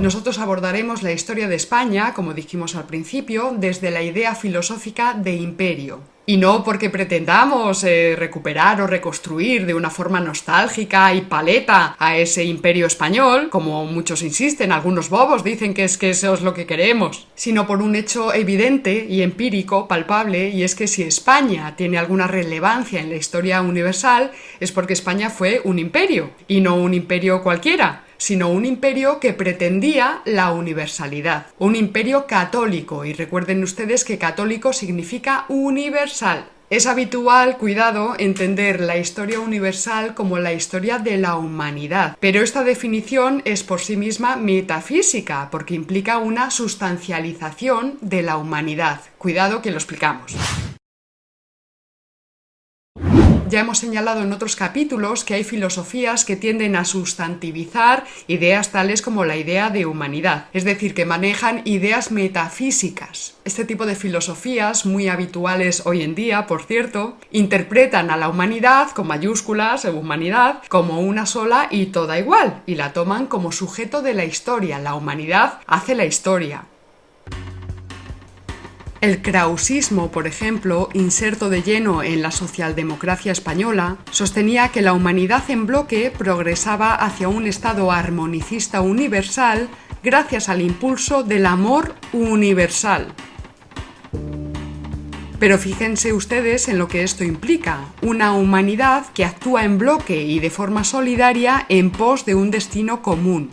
Nosotros 0.00 0.38
abordaremos 0.38 1.02
la 1.02 1.12
historia 1.12 1.48
de 1.48 1.56
España, 1.56 2.12
como 2.14 2.34
dijimos 2.34 2.76
al 2.76 2.86
principio, 2.86 3.54
desde 3.56 3.90
la 3.90 4.02
idea 4.02 4.34
filosófica 4.34 5.14
de 5.14 5.34
imperio. 5.34 6.00
Y 6.26 6.36
no 6.36 6.64
porque 6.64 6.90
pretendamos 6.90 7.82
eh, 7.84 8.14
recuperar 8.16 8.80
o 8.80 8.86
reconstruir 8.86 9.64
de 9.64 9.74
una 9.74 9.90
forma 9.90 10.20
nostálgica 10.20 11.14
y 11.14 11.22
paleta 11.22 11.96
a 11.98 12.16
ese 12.16 12.44
imperio 12.44 12.86
español, 12.86 13.48
como 13.48 13.84
muchos 13.86 14.22
insisten, 14.22 14.72
algunos 14.72 15.08
bobos 15.08 15.44
dicen 15.44 15.72
que 15.72 15.84
es 15.84 15.96
que 15.96 16.10
eso 16.10 16.34
es 16.34 16.42
lo 16.42 16.52
que 16.52 16.66
queremos, 16.66 17.28
sino 17.34 17.66
por 17.66 17.80
un 17.80 17.94
hecho 17.94 18.34
evidente 18.34 19.06
y 19.08 19.22
empírico, 19.22 19.88
palpable, 19.88 20.50
y 20.50 20.64
es 20.64 20.74
que 20.74 20.88
si 20.88 21.04
España 21.04 21.74
tiene 21.76 21.96
alguna 21.96 22.26
relevancia 22.26 23.00
en 23.00 23.10
la 23.10 23.16
historia 23.16 23.62
universal, 23.62 24.32
es 24.60 24.72
porque 24.72 24.92
España 24.92 25.30
fue 25.30 25.60
un 25.64 25.78
imperio, 25.78 26.30
y 26.48 26.60
no 26.60 26.74
un 26.74 26.92
imperio 26.92 27.42
cualquiera, 27.42 28.02
sino 28.18 28.48
un 28.48 28.64
imperio 28.64 29.20
que 29.20 29.32
pretendía 29.32 30.22
la 30.24 30.52
universalidad, 30.52 31.46
un 31.58 31.76
imperio 31.76 32.26
católico, 32.26 33.04
y 33.04 33.12
recuerden 33.12 33.62
ustedes 33.62 34.04
que 34.04 34.18
católico 34.18 34.72
significa 34.72 35.44
universal. 35.48 36.46
Es 36.68 36.86
habitual, 36.86 37.58
cuidado, 37.58 38.16
entender 38.18 38.80
la 38.80 38.96
historia 38.96 39.38
universal 39.38 40.14
como 40.14 40.38
la 40.38 40.52
historia 40.52 40.98
de 40.98 41.16
la 41.16 41.36
humanidad, 41.36 42.16
pero 42.18 42.42
esta 42.42 42.64
definición 42.64 43.40
es 43.44 43.62
por 43.62 43.80
sí 43.80 43.96
misma 43.96 44.34
metafísica, 44.34 45.48
porque 45.52 45.74
implica 45.74 46.18
una 46.18 46.50
sustancialización 46.50 47.98
de 48.00 48.22
la 48.22 48.36
humanidad. 48.36 49.00
Cuidado 49.16 49.62
que 49.62 49.70
lo 49.70 49.76
explicamos. 49.76 50.34
Ya 53.48 53.60
hemos 53.60 53.78
señalado 53.78 54.22
en 54.22 54.32
otros 54.32 54.56
capítulos 54.56 55.22
que 55.22 55.34
hay 55.34 55.44
filosofías 55.44 56.24
que 56.24 56.34
tienden 56.34 56.74
a 56.74 56.84
sustantivizar 56.84 58.04
ideas 58.26 58.72
tales 58.72 59.02
como 59.02 59.24
la 59.24 59.36
idea 59.36 59.70
de 59.70 59.86
humanidad, 59.86 60.46
es 60.52 60.64
decir, 60.64 60.94
que 60.94 61.04
manejan 61.04 61.62
ideas 61.64 62.10
metafísicas. 62.10 63.36
Este 63.44 63.64
tipo 63.64 63.86
de 63.86 63.94
filosofías, 63.94 64.84
muy 64.84 65.06
habituales 65.06 65.86
hoy 65.86 66.02
en 66.02 66.16
día, 66.16 66.48
por 66.48 66.64
cierto, 66.64 67.18
interpretan 67.30 68.10
a 68.10 68.16
la 68.16 68.28
humanidad 68.28 68.90
con 68.90 69.06
mayúsculas, 69.06 69.84
humanidad, 69.84 70.62
como 70.68 71.00
una 71.00 71.24
sola 71.24 71.68
y 71.70 71.86
toda 71.86 72.18
igual, 72.18 72.62
y 72.66 72.74
la 72.74 72.92
toman 72.92 73.26
como 73.26 73.52
sujeto 73.52 74.02
de 74.02 74.14
la 74.14 74.24
historia. 74.24 74.80
La 74.80 74.94
humanidad 74.94 75.60
hace 75.68 75.94
la 75.94 76.04
historia. 76.04 76.64
El 79.06 79.22
krausismo, 79.22 80.10
por 80.10 80.26
ejemplo, 80.26 80.88
inserto 80.92 81.48
de 81.48 81.62
lleno 81.62 82.02
en 82.02 82.22
la 82.22 82.32
socialdemocracia 82.32 83.30
española, 83.30 83.98
sostenía 84.10 84.70
que 84.70 84.82
la 84.82 84.94
humanidad 84.94 85.48
en 85.48 85.64
bloque 85.64 86.10
progresaba 86.10 86.92
hacia 86.92 87.28
un 87.28 87.46
estado 87.46 87.92
armonicista 87.92 88.80
universal 88.80 89.68
gracias 90.02 90.48
al 90.48 90.60
impulso 90.60 91.22
del 91.22 91.46
amor 91.46 91.94
universal. 92.12 93.14
Pero 95.38 95.56
fíjense 95.56 96.12
ustedes 96.12 96.66
en 96.66 96.76
lo 96.76 96.88
que 96.88 97.04
esto 97.04 97.22
implica, 97.22 97.84
una 98.02 98.32
humanidad 98.32 99.06
que 99.14 99.24
actúa 99.24 99.62
en 99.62 99.78
bloque 99.78 100.20
y 100.24 100.40
de 100.40 100.50
forma 100.50 100.82
solidaria 100.82 101.64
en 101.68 101.92
pos 101.92 102.24
de 102.24 102.34
un 102.34 102.50
destino 102.50 103.02
común. 103.02 103.50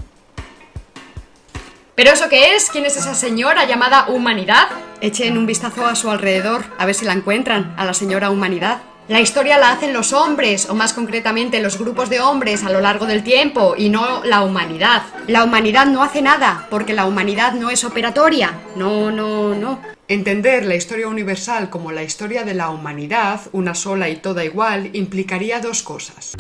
¿Pero 1.95 2.09
eso 2.09 2.27
qué 2.27 2.55
es? 2.55 2.71
¿Quién 2.71 2.87
es 2.87 2.97
esa 2.97 3.13
señora 3.13 3.65
llamada 3.65 4.07
Humanidad? 4.07 4.67
Echen 4.99 5.37
un 5.37 5.45
vistazo 5.45 5.85
a 5.85 5.95
su 5.95 6.09
alrededor, 6.09 6.65
a 6.79 6.87
ver 6.87 6.95
si 6.95 7.05
la 7.05 7.13
encuentran, 7.13 7.75
a 7.77 7.85
la 7.85 7.93
señora 7.93 8.31
Humanidad. 8.31 8.81
La 9.09 9.21
historia 9.21 9.59
la 9.59 9.69
hacen 9.69 9.93
los 9.93 10.11
hombres, 10.11 10.67
o 10.69 10.73
más 10.73 10.93
concretamente 10.93 11.61
los 11.61 11.77
grupos 11.77 12.09
de 12.09 12.19
hombres 12.19 12.63
a 12.63 12.71
lo 12.71 12.81
largo 12.81 13.05
del 13.05 13.21
tiempo, 13.21 13.75
y 13.77 13.89
no 13.89 14.23
la 14.23 14.41
humanidad. 14.41 15.03
La 15.27 15.43
humanidad 15.43 15.85
no 15.85 16.01
hace 16.01 16.23
nada, 16.23 16.65
porque 16.71 16.93
la 16.93 17.05
humanidad 17.05 17.53
no 17.53 17.69
es 17.69 17.83
operatoria. 17.83 18.59
No, 18.75 19.11
no, 19.11 19.53
no. 19.53 19.79
Entender 20.07 20.65
la 20.65 20.75
historia 20.75 21.07
universal 21.07 21.69
como 21.69 21.91
la 21.91 22.01
historia 22.01 22.43
de 22.43 22.55
la 22.55 22.69
humanidad, 22.69 23.41
una 23.51 23.75
sola 23.75 24.09
y 24.09 24.15
toda 24.15 24.43
igual, 24.43 24.89
implicaría 24.93 25.59
dos 25.59 25.83
cosas. 25.83 26.33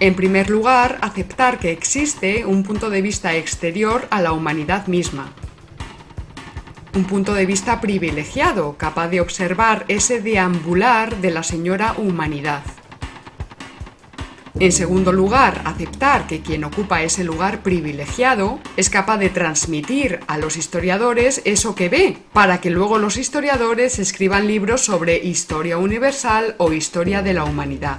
En 0.00 0.14
primer 0.14 0.48
lugar, 0.48 0.98
aceptar 1.00 1.58
que 1.58 1.72
existe 1.72 2.46
un 2.46 2.62
punto 2.62 2.88
de 2.88 3.02
vista 3.02 3.34
exterior 3.34 4.06
a 4.10 4.22
la 4.22 4.30
humanidad 4.30 4.86
misma. 4.86 5.32
Un 6.94 7.04
punto 7.04 7.34
de 7.34 7.46
vista 7.46 7.80
privilegiado, 7.80 8.76
capaz 8.78 9.08
de 9.08 9.20
observar 9.20 9.84
ese 9.88 10.20
deambular 10.20 11.16
de 11.16 11.32
la 11.32 11.42
señora 11.42 11.94
humanidad. 11.98 12.62
En 14.60 14.70
segundo 14.70 15.12
lugar, 15.12 15.62
aceptar 15.64 16.28
que 16.28 16.42
quien 16.42 16.62
ocupa 16.62 17.02
ese 17.02 17.24
lugar 17.24 17.64
privilegiado 17.64 18.60
es 18.76 18.90
capaz 18.90 19.18
de 19.18 19.30
transmitir 19.30 20.20
a 20.28 20.38
los 20.38 20.56
historiadores 20.56 21.42
eso 21.44 21.74
que 21.74 21.88
ve, 21.88 22.18
para 22.32 22.60
que 22.60 22.70
luego 22.70 22.98
los 22.98 23.16
historiadores 23.16 23.98
escriban 23.98 24.46
libros 24.46 24.80
sobre 24.80 25.16
historia 25.18 25.76
universal 25.76 26.54
o 26.58 26.72
historia 26.72 27.20
de 27.22 27.34
la 27.34 27.44
humanidad. 27.44 27.98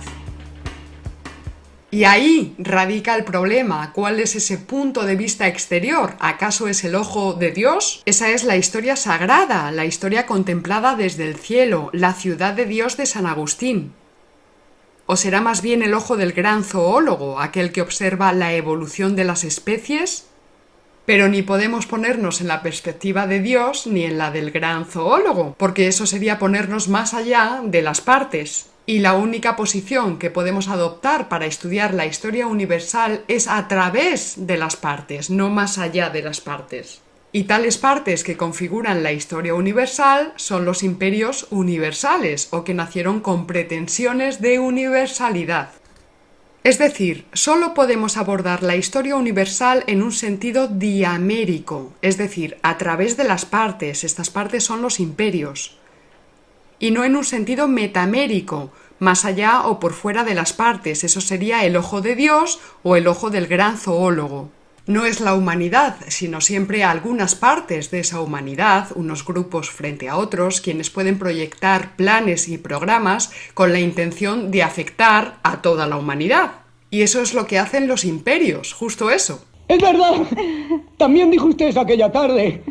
Y 1.92 2.04
ahí 2.04 2.54
radica 2.60 3.16
el 3.16 3.24
problema. 3.24 3.94
¿Cuál 3.94 4.20
es 4.20 4.36
ese 4.36 4.60
punto 4.60 5.06
de 5.06 5.16
vista 5.16 5.48
exterior? 5.48 6.16
¿Acaso 6.20 6.68
es 6.68 6.84
el 6.84 6.94
ojo 6.94 7.34
de 7.34 7.52
Dios? 7.52 8.04
Esa 8.06 8.30
es 8.30 8.44
la 8.44 8.58
historia 8.58 8.96
sagrada, 8.96 9.72
la 9.72 9.86
historia 9.86 10.28
contemplada 10.28 10.96
desde 10.96 11.26
el 11.26 11.36
cielo, 11.36 11.90
la 11.92 12.14
ciudad 12.14 12.54
de 12.54 12.66
Dios 12.66 12.96
de 12.96 13.08
San 13.08 13.26
Agustín. 13.26 13.94
¿O 15.08 15.16
será 15.16 15.42
más 15.42 15.64
bien 15.64 15.82
el 15.82 15.96
ojo 15.96 16.16
del 16.16 16.34
gran 16.34 16.64
zoólogo, 16.64 17.40
aquel 17.40 17.72
que 17.72 17.82
observa 17.82 18.32
la 18.34 18.54
evolución 18.54 19.16
de 19.16 19.24
las 19.24 19.44
especies? 19.44 20.28
Pero 21.08 21.28
ni 21.28 21.42
podemos 21.42 21.88
ponernos 21.88 22.40
en 22.40 22.48
la 22.48 22.62
perspectiva 22.62 23.26
de 23.26 23.40
Dios 23.40 23.88
ni 23.88 24.04
en 24.04 24.20
la 24.20 24.30
del 24.30 24.52
gran 24.52 24.86
zoólogo, 24.86 25.56
porque 25.58 25.88
eso 25.88 26.06
sería 26.06 26.38
ponernos 26.38 26.88
más 26.88 27.16
allá 27.16 27.62
de 27.64 27.82
las 27.82 28.02
partes 28.02 28.68
y 28.90 29.02
la 29.02 29.14
única 29.14 29.56
posición 29.56 30.18
que 30.18 30.32
podemos 30.32 30.68
adoptar 30.68 31.30
para 31.30 31.46
estudiar 31.46 31.94
la 31.94 32.08
historia 32.08 32.48
universal 32.48 33.24
es 33.28 33.48
a 33.48 33.68
través 33.68 34.48
de 34.48 34.58
las 34.58 34.78
partes, 34.78 35.30
no 35.30 35.52
más 35.52 35.78
allá 35.78 36.10
de 36.10 36.24
las 36.24 36.42
partes. 36.42 37.00
Y 37.32 37.44
tales 37.44 37.78
partes 37.78 38.24
que 38.24 38.36
configuran 38.36 39.04
la 39.04 39.12
historia 39.12 39.54
universal 39.54 40.34
son 40.38 40.66
los 40.66 40.82
imperios 40.82 41.46
universales 41.52 42.48
o 42.50 42.64
que 42.64 42.74
nacieron 42.74 43.20
con 43.20 43.46
pretensiones 43.46 44.42
de 44.42 44.58
universalidad. 44.58 45.70
Es 46.64 46.80
decir, 46.80 47.26
solo 47.32 47.76
podemos 47.76 48.18
abordar 48.18 48.64
la 48.64 48.76
historia 48.76 49.18
universal 49.18 49.84
en 49.86 50.02
un 50.02 50.12
sentido 50.12 50.68
diamérico, 50.68 51.94
es 52.02 52.18
decir, 52.18 52.58
a 52.64 52.80
través 52.80 53.18
de 53.18 53.26
las 53.26 53.46
partes, 53.46 54.04
estas 54.04 54.32
partes 54.32 54.64
son 54.64 54.82
los 54.82 55.00
imperios 55.00 55.79
y 56.80 56.92
no 56.92 57.04
en 57.04 57.16
un 57.16 57.26
sentido 57.26 57.68
metamérico, 57.68 58.72
más 59.00 59.26
allá 59.26 59.68
o 59.68 59.80
por 59.80 59.94
fuera 59.94 60.24
de 60.24 60.36
las 60.36 60.54
partes, 60.54 61.04
eso 61.04 61.22
sería 61.22 61.64
el 61.66 61.76
ojo 61.76 62.02
de 62.02 62.16
Dios 62.16 62.60
o 62.84 62.96
el 62.96 63.08
ojo 63.08 63.30
del 63.30 63.48
gran 63.48 63.78
zoólogo. 63.78 64.50
No 64.86 65.06
es 65.06 65.22
la 65.22 65.36
humanidad, 65.36 65.98
sino 66.08 66.42
siempre 66.42 66.84
algunas 66.84 67.36
partes 67.36 67.92
de 67.92 68.00
esa 68.00 68.22
humanidad, 68.22 68.88
unos 68.96 69.24
grupos 69.24 69.70
frente 69.70 70.10
a 70.10 70.18
otros, 70.18 70.62
quienes 70.62 70.90
pueden 70.90 71.20
proyectar 71.20 71.96
planes 71.96 72.48
y 72.48 72.58
programas 72.58 73.32
con 73.54 73.72
la 73.72 73.80
intención 73.80 74.50
de 74.50 74.64
afectar 74.64 75.38
a 75.44 75.62
toda 75.62 75.86
la 75.86 75.98
humanidad. 75.98 76.54
Y 76.90 77.04
eso 77.04 77.22
es 77.22 77.36
lo 77.36 77.46
que 77.46 77.60
hacen 77.60 77.88
los 77.88 78.04
imperios, 78.04 78.74
justo 78.74 79.12
eso. 79.12 79.46
Es 79.68 79.80
verdad. 79.80 80.26
También 80.98 81.30
dijo 81.30 81.46
usted 81.46 81.78
aquella 81.78 82.12
tarde. 82.12 82.64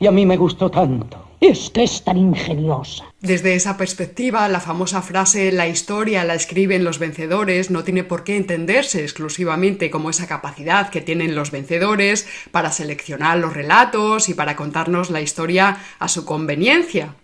Y 0.00 0.08
a 0.08 0.10
mí 0.10 0.26
me 0.26 0.36
gustó 0.36 0.70
tanto. 0.70 1.29
Es 1.40 1.70
es 1.74 2.04
tan 2.04 2.18
ingeniosa. 2.18 3.06
Desde 3.22 3.54
esa 3.54 3.78
perspectiva, 3.78 4.46
la 4.48 4.60
famosa 4.60 5.00
frase 5.00 5.50
la 5.52 5.68
historia 5.68 6.22
la 6.24 6.34
escriben 6.34 6.84
los 6.84 6.98
vencedores 6.98 7.70
no 7.70 7.82
tiene 7.82 8.04
por 8.04 8.24
qué 8.24 8.36
entenderse 8.36 9.02
exclusivamente 9.02 9.90
como 9.90 10.10
esa 10.10 10.26
capacidad 10.26 10.90
que 10.90 11.00
tienen 11.00 11.34
los 11.34 11.50
vencedores 11.50 12.26
para 12.50 12.70
seleccionar 12.70 13.38
los 13.38 13.54
relatos 13.54 14.28
y 14.28 14.34
para 14.34 14.54
contarnos 14.54 15.08
la 15.08 15.22
historia 15.22 15.78
a 15.98 16.08
su 16.08 16.26
conveniencia, 16.26 17.14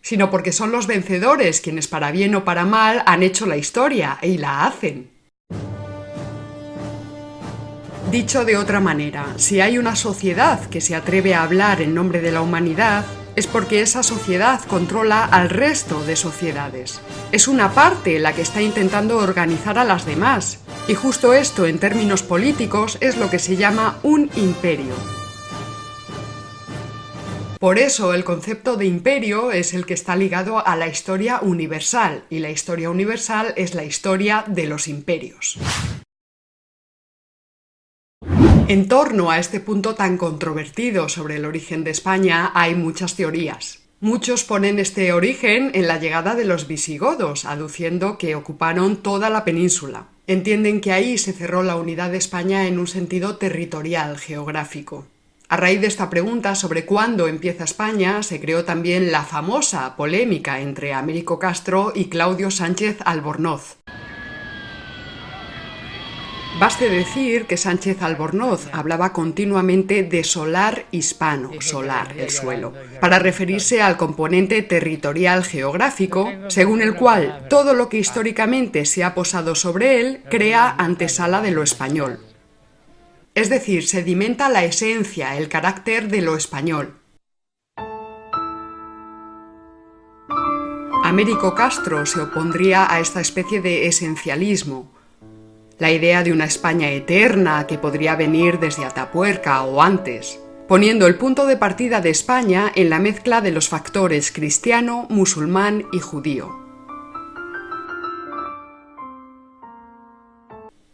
sino 0.00 0.30
porque 0.30 0.52
son 0.52 0.70
los 0.70 0.86
vencedores 0.86 1.60
quienes 1.60 1.88
para 1.88 2.12
bien 2.12 2.36
o 2.36 2.44
para 2.44 2.64
mal 2.64 3.02
han 3.04 3.24
hecho 3.24 3.46
la 3.46 3.56
historia 3.56 4.18
y 4.22 4.38
la 4.38 4.64
hacen. 4.64 5.10
Dicho 8.12 8.44
de 8.44 8.56
otra 8.56 8.78
manera, 8.78 9.34
si 9.36 9.60
hay 9.60 9.78
una 9.78 9.96
sociedad 9.96 10.64
que 10.70 10.80
se 10.80 10.94
atreve 10.94 11.34
a 11.34 11.42
hablar 11.42 11.82
en 11.82 11.96
nombre 11.96 12.20
de 12.20 12.30
la 12.30 12.40
humanidad, 12.40 13.04
es 13.36 13.46
porque 13.46 13.82
esa 13.82 14.02
sociedad 14.02 14.60
controla 14.64 15.24
al 15.24 15.50
resto 15.50 16.02
de 16.04 16.16
sociedades. 16.16 17.00
Es 17.32 17.46
una 17.48 17.72
parte 17.72 18.18
la 18.18 18.32
que 18.32 18.42
está 18.42 18.62
intentando 18.62 19.18
organizar 19.18 19.78
a 19.78 19.84
las 19.84 20.06
demás. 20.06 20.58
Y 20.88 20.94
justo 20.94 21.34
esto, 21.34 21.66
en 21.66 21.78
términos 21.78 22.22
políticos, 22.22 22.98
es 23.00 23.16
lo 23.16 23.30
que 23.30 23.38
se 23.38 23.56
llama 23.56 23.98
un 24.02 24.30
imperio. 24.36 24.94
Por 27.58 27.78
eso 27.78 28.12
el 28.12 28.24
concepto 28.24 28.76
de 28.76 28.86
imperio 28.86 29.50
es 29.50 29.72
el 29.72 29.86
que 29.86 29.94
está 29.94 30.14
ligado 30.14 30.66
a 30.66 30.76
la 30.76 30.88
historia 30.88 31.40
universal, 31.40 32.24
y 32.28 32.40
la 32.40 32.50
historia 32.50 32.90
universal 32.90 33.54
es 33.56 33.74
la 33.74 33.84
historia 33.84 34.44
de 34.46 34.66
los 34.66 34.88
imperios. 34.88 35.58
En 38.68 38.88
torno 38.88 39.30
a 39.30 39.38
este 39.38 39.60
punto 39.60 39.94
tan 39.94 40.18
controvertido 40.18 41.08
sobre 41.08 41.36
el 41.36 41.44
origen 41.44 41.84
de 41.84 41.92
España 41.92 42.50
hay 42.52 42.74
muchas 42.74 43.14
teorías. 43.14 43.78
Muchos 44.00 44.42
ponen 44.42 44.80
este 44.80 45.12
origen 45.12 45.70
en 45.74 45.86
la 45.86 46.00
llegada 46.00 46.34
de 46.34 46.44
los 46.44 46.66
visigodos, 46.66 47.44
aduciendo 47.44 48.18
que 48.18 48.34
ocuparon 48.34 48.96
toda 48.96 49.30
la 49.30 49.44
península. 49.44 50.08
Entienden 50.26 50.80
que 50.80 50.90
ahí 50.90 51.16
se 51.16 51.32
cerró 51.32 51.62
la 51.62 51.76
unidad 51.76 52.10
de 52.10 52.16
España 52.16 52.66
en 52.66 52.80
un 52.80 52.88
sentido 52.88 53.36
territorial, 53.36 54.18
geográfico. 54.18 55.06
A 55.48 55.56
raíz 55.56 55.80
de 55.80 55.86
esta 55.86 56.10
pregunta 56.10 56.56
sobre 56.56 56.84
cuándo 56.84 57.28
empieza 57.28 57.62
España, 57.62 58.24
se 58.24 58.40
creó 58.40 58.64
también 58.64 59.12
la 59.12 59.22
famosa 59.22 59.94
polémica 59.94 60.58
entre 60.58 60.92
Américo 60.92 61.38
Castro 61.38 61.92
y 61.94 62.06
Claudio 62.06 62.50
Sánchez 62.50 62.96
Albornoz. 63.04 63.76
Baste 66.58 66.88
decir 66.88 67.46
que 67.46 67.58
Sánchez 67.58 68.00
Albornoz 68.00 68.70
hablaba 68.72 69.12
continuamente 69.12 70.02
de 70.02 70.24
solar 70.24 70.86
hispano, 70.90 71.50
solar, 71.60 72.14
el 72.16 72.30
suelo, 72.30 72.72
para 72.98 73.18
referirse 73.18 73.82
al 73.82 73.98
componente 73.98 74.62
territorial 74.62 75.44
geográfico, 75.44 76.32
según 76.48 76.80
el 76.80 76.94
cual 76.94 77.46
todo 77.50 77.74
lo 77.74 77.90
que 77.90 77.98
históricamente 77.98 78.86
se 78.86 79.04
ha 79.04 79.14
posado 79.14 79.54
sobre 79.54 80.00
él 80.00 80.22
crea 80.30 80.74
antesala 80.78 81.42
de 81.42 81.50
lo 81.50 81.62
español. 81.62 82.20
Es 83.34 83.50
decir, 83.50 83.86
sedimenta 83.86 84.48
la 84.48 84.64
esencia, 84.64 85.36
el 85.36 85.50
carácter 85.50 86.08
de 86.08 86.22
lo 86.22 86.36
español. 86.36 86.94
Américo 91.04 91.54
Castro 91.54 92.06
se 92.06 92.20
opondría 92.20 92.90
a 92.90 92.98
esta 92.98 93.20
especie 93.20 93.60
de 93.60 93.86
esencialismo, 93.86 94.95
la 95.78 95.92
idea 95.92 96.22
de 96.22 96.32
una 96.32 96.46
España 96.46 96.90
eterna 96.90 97.66
que 97.66 97.78
podría 97.78 98.16
venir 98.16 98.58
desde 98.58 98.84
Atapuerca 98.84 99.62
o 99.62 99.82
antes, 99.82 100.40
poniendo 100.68 101.06
el 101.06 101.16
punto 101.16 101.46
de 101.46 101.56
partida 101.56 102.00
de 102.00 102.10
España 102.10 102.72
en 102.74 102.88
la 102.88 102.98
mezcla 102.98 103.40
de 103.40 103.50
los 103.50 103.68
factores 103.68 104.32
cristiano, 104.32 105.06
musulmán 105.10 105.84
y 105.92 106.00
judío. 106.00 106.66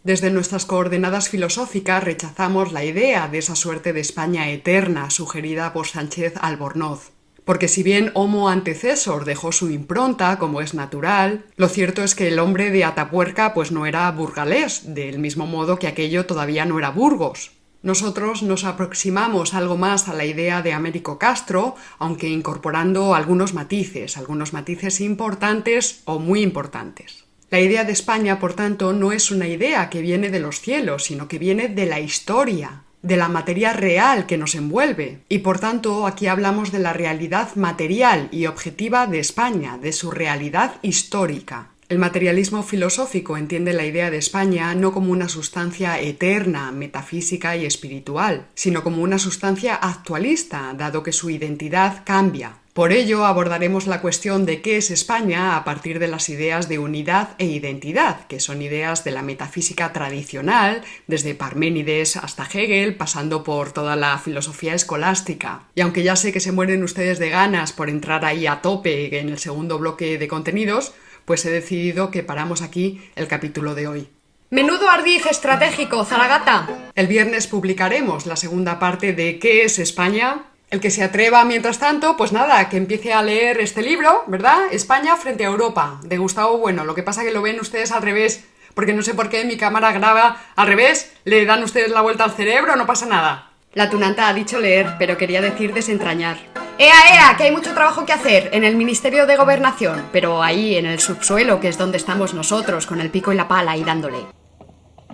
Desde 0.03 0.33
nuestras 0.33 0.67
coordenadas 0.67 1.29
filosóficas 1.29 2.03
rechazamos 2.03 2.73
la 2.73 2.85
idea 2.85 3.29
de 3.29 3.39
esa 3.39 3.55
suerte 3.55 3.93
de 3.93 4.01
España 4.01 4.51
eterna 4.51 5.11
sugerida 5.11 5.73
por 5.73 5.87
Sánchez 5.87 6.35
Albornoz. 6.41 7.12
Porque 7.45 7.67
si 7.67 7.83
bien 7.83 8.13
Homo 8.15 8.49
antecesor 8.49 9.25
dejó 9.25 9.51
su 9.51 9.71
impronta, 9.71 10.39
como 10.39 10.61
es 10.61 10.75
natural, 10.75 11.45
lo 11.57 11.69
cierto 11.69 12.05
es 12.05 12.15
que 12.15 12.29
el 12.29 12.39
hombre 12.39 12.71
de 12.71 12.85
Atapuerca 12.85 13.53
pues 13.53 13.73
no 13.73 13.85
era 13.87 14.11
burgalés, 14.13 14.95
del 14.95 15.19
mismo 15.19 15.47
modo 15.47 15.79
que 15.79 15.89
aquello 15.89 16.27
todavía 16.27 16.65
no 16.65 16.79
era 16.79 16.91
Burgos. 16.91 17.53
Nosotros 17.83 18.45
nos 18.45 18.63
aproximamos 18.63 19.55
algo 19.55 19.77
más 19.77 20.09
a 20.09 20.15
la 20.15 20.25
idea 20.25 20.63
de 20.63 20.73
Américo 20.73 21.19
Castro, 21.19 21.75
aunque 21.99 22.29
incorporando 22.29 23.17
algunos 23.17 23.55
matices, 23.55 24.17
algunos 24.17 24.53
matices 24.53 25.01
importantes 25.01 26.03
o 26.05 26.21
muy 26.21 26.43
importantes. 26.43 27.25
La 27.51 27.61
idea 27.61 27.83
de 27.85 27.93
España, 27.93 28.39
por 28.39 28.55
tanto, 28.55 28.93
no 28.93 29.11
es 29.11 29.33
una 29.33 29.49
idea 29.49 29.91
que 29.91 30.01
viene 30.01 30.31
de 30.31 30.39
los 30.39 30.61
cielos, 30.61 31.05
sino 31.05 31.27
que 31.27 31.39
viene 31.39 31.69
de 31.69 31.87
la 31.87 31.99
historia, 31.99 32.82
de 33.03 33.17
la 33.17 33.29
materia 33.29 33.73
real 33.73 34.27
que 34.27 34.39
nos 34.39 34.55
envuelve. 34.55 35.21
Y 35.29 35.39
por 35.39 35.59
tanto, 35.59 36.07
aquí 36.07 36.27
hablamos 36.27 36.73
de 36.73 36.79
la 36.79 36.93
realidad 36.93 37.55
material 37.57 38.29
y 38.31 38.47
objetiva 38.47 39.07
de 39.07 39.19
España, 39.19 39.79
de 39.79 39.93
su 39.93 40.11
realidad 40.11 40.77
histórica. 40.83 41.69
El 41.89 41.99
materialismo 41.99 42.63
filosófico 42.63 43.37
entiende 43.37 43.75
la 43.75 43.85
idea 43.85 44.11
de 44.11 44.17
España 44.17 44.75
no 44.75 44.93
como 44.93 45.13
una 45.13 45.29
sustancia 45.29 46.01
eterna, 46.01 46.73
metafísica 46.73 47.55
y 47.55 47.67
espiritual, 47.67 48.47
sino 48.55 48.83
como 48.83 49.03
una 49.03 49.19
sustancia 49.19 49.75
actualista, 49.75 50.73
dado 50.75 51.03
que 51.03 51.13
su 51.13 51.29
identidad 51.29 52.03
cambia. 52.07 52.62
Por 52.73 52.91
ello 52.93 53.27
abordaremos 53.27 53.87
la 53.87 54.01
cuestión 54.01 54.47
de 54.47 54.63
qué 54.63 54.79
es 54.79 54.91
España 54.91 55.59
a 55.59 55.65
partir 55.65 55.99
de 55.99 56.09
las 56.09 56.31
ideas 56.31 56.71
de 56.71 56.79
unidad 56.79 57.35
e 57.37 57.45
identidad, 57.45 58.27
que 58.29 58.41
son 58.41 58.63
ideas 58.63 59.05
de 59.05 59.11
la 59.11 59.21
metafísica 59.21 59.93
tradicional, 59.93 60.83
desde 61.07 61.35
Parménides 61.35 62.17
hasta 62.17 62.49
Hegel, 62.51 62.95
pasando 62.95 63.45
por 63.45 63.73
toda 63.73 63.95
la 63.95 64.17
filosofía 64.17 64.73
escolástica. 64.75 65.65
Y 65.75 65.83
aunque 65.83 66.03
ya 66.03 66.17
sé 66.17 66.33
que 66.33 66.41
se 66.41 66.51
mueren 66.51 66.83
ustedes 66.83 67.19
de 67.19 67.29
ganas 67.29 67.73
por 67.75 67.91
entrar 67.91 68.25
ahí 68.25 68.47
a 68.47 68.63
tope 68.63 69.19
en 69.19 69.29
el 69.29 69.39
segundo 69.39 69.79
bloque 69.79 70.17
de 70.17 70.29
contenidos, 70.29 70.95
pues 71.27 71.45
he 71.45 71.51
decidido 71.51 72.11
que 72.11 72.23
paramos 72.23 72.63
aquí 72.63 73.03
el 73.17 73.29
capítulo 73.29 73.75
de 73.75 73.87
hoy. 73.87 74.09
Menudo 74.49 74.89
ardiz 74.89 75.27
estratégico, 75.27 76.07
Zaragata. 76.07 76.91
El 76.95 77.07
viernes 77.07 77.47
publicaremos 77.47 78.25
la 78.25 78.37
segunda 78.37 78.79
parte 78.79 79.13
de 79.13 79.39
¿Qué 79.39 79.65
es 79.65 79.79
España? 79.79 80.47
El 80.73 80.81
que 80.81 80.91
se 80.91 81.05
atreva, 81.05 81.45
mientras 81.45 81.79
tanto, 81.79 82.17
pues 82.17 82.33
nada, 82.33 82.71
que 82.71 82.79
empiece 82.79 83.13
a 83.13 83.21
leer 83.21 83.61
este 83.61 83.83
libro, 83.83 84.25
¿verdad? 84.27 84.59
España 84.71 85.17
frente 85.17 85.45
a 85.45 85.49
Europa, 85.49 86.01
de 86.03 86.17
Gustavo 86.17 86.57
Bueno. 86.57 86.87
Lo 86.87 86.95
que 86.95 87.03
pasa 87.03 87.25
que 87.25 87.31
lo 87.31 87.43
ven 87.43 87.61
ustedes 87.61 87.93
al 87.93 88.01
revés, 88.01 88.47
porque 88.73 88.95
no 88.95 89.03
sé 89.03 89.13
por 89.13 89.29
qué 89.29 89.45
mi 89.45 89.59
cámara 89.59 89.93
graba 89.93 90.41
al 90.57 90.67
revés, 90.67 91.13
le 91.27 91.45
dan 91.45 91.63
ustedes 91.63 91.91
la 91.91 92.01
vuelta 92.01 92.25
al 92.25 92.33
cerebro, 92.33 92.75
no 92.75 92.87
pasa 92.87 93.05
nada. 93.05 93.51
La 93.75 93.91
tunanta 93.91 94.27
ha 94.27 94.33
dicho 94.33 94.61
leer, 94.61 94.95
pero 94.99 95.19
quería 95.19 95.43
decir 95.43 95.75
desentrañar. 95.75 96.39
¡Ea, 96.79 96.95
ea! 97.13 97.37
Que 97.37 97.45
hay 97.45 97.51
mucho 97.51 97.75
trabajo 97.75 98.07
que 98.07 98.15
hacer 98.15 98.49
en 98.55 98.65
el 98.65 98.75
Ministerio 98.75 99.27
de 99.27 99.37
Gobernación, 99.37 100.07
pero 100.11 100.43
ahí, 100.43 100.77
en 100.77 100.87
el 100.87 101.01
subsuelo, 101.01 101.61
que 101.61 101.69
es 101.69 101.77
donde 101.77 101.99
estamos 101.99 102.33
nosotros, 102.33 102.87
con 102.87 102.99
el 103.03 103.11
pico 103.11 103.31
y 103.31 103.37
la 103.37 103.47
pala 103.47 103.77
y 103.77 103.85
dándole. 103.85 104.25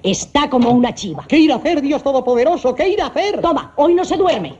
Está 0.05 0.49
como 0.49 0.71
una 0.71 0.95
chiva. 0.95 1.27
¿Qué 1.27 1.37
ir 1.37 1.51
a 1.51 1.57
hacer, 1.57 1.83
Dios 1.83 2.05
Todopoderoso? 2.05 2.77
¿Qué 2.77 2.87
ir 2.87 3.03
a 3.03 3.07
hacer? 3.07 3.41
Toma, 3.41 3.73
hoy 3.75 3.95
no 3.95 4.05
se 4.05 4.17
duerme. 4.17 4.57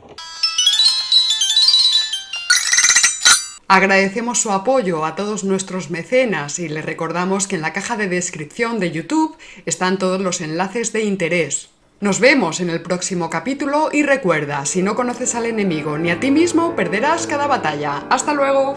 Agradecemos 3.71 4.41
su 4.41 4.51
apoyo 4.51 5.05
a 5.05 5.15
todos 5.15 5.43
nuestros 5.43 5.91
mecenas 5.91 6.57
y 6.57 6.67
les 6.67 6.83
recordamos 6.83 7.47
que 7.47 7.55
en 7.55 7.61
la 7.61 7.71
caja 7.71 7.97
de 7.97 8.09
descripción 8.09 8.79
de 8.79 8.89
YouTube 8.89 9.37
están 9.67 9.99
todos 9.99 10.19
los 10.19 10.41
enlaces 10.41 10.91
de 10.91 11.03
interés. 11.03 11.69
Nos 11.99 12.19
vemos 12.19 12.61
en 12.61 12.71
el 12.71 12.81
próximo 12.81 13.29
capítulo 13.29 13.89
y 13.91 14.01
recuerda, 14.01 14.65
si 14.65 14.81
no 14.81 14.95
conoces 14.95 15.35
al 15.35 15.45
enemigo 15.45 15.99
ni 15.99 16.09
a 16.09 16.19
ti 16.19 16.31
mismo, 16.31 16.75
perderás 16.75 17.27
cada 17.27 17.45
batalla. 17.45 18.05
¡Hasta 18.09 18.33
luego! 18.33 18.75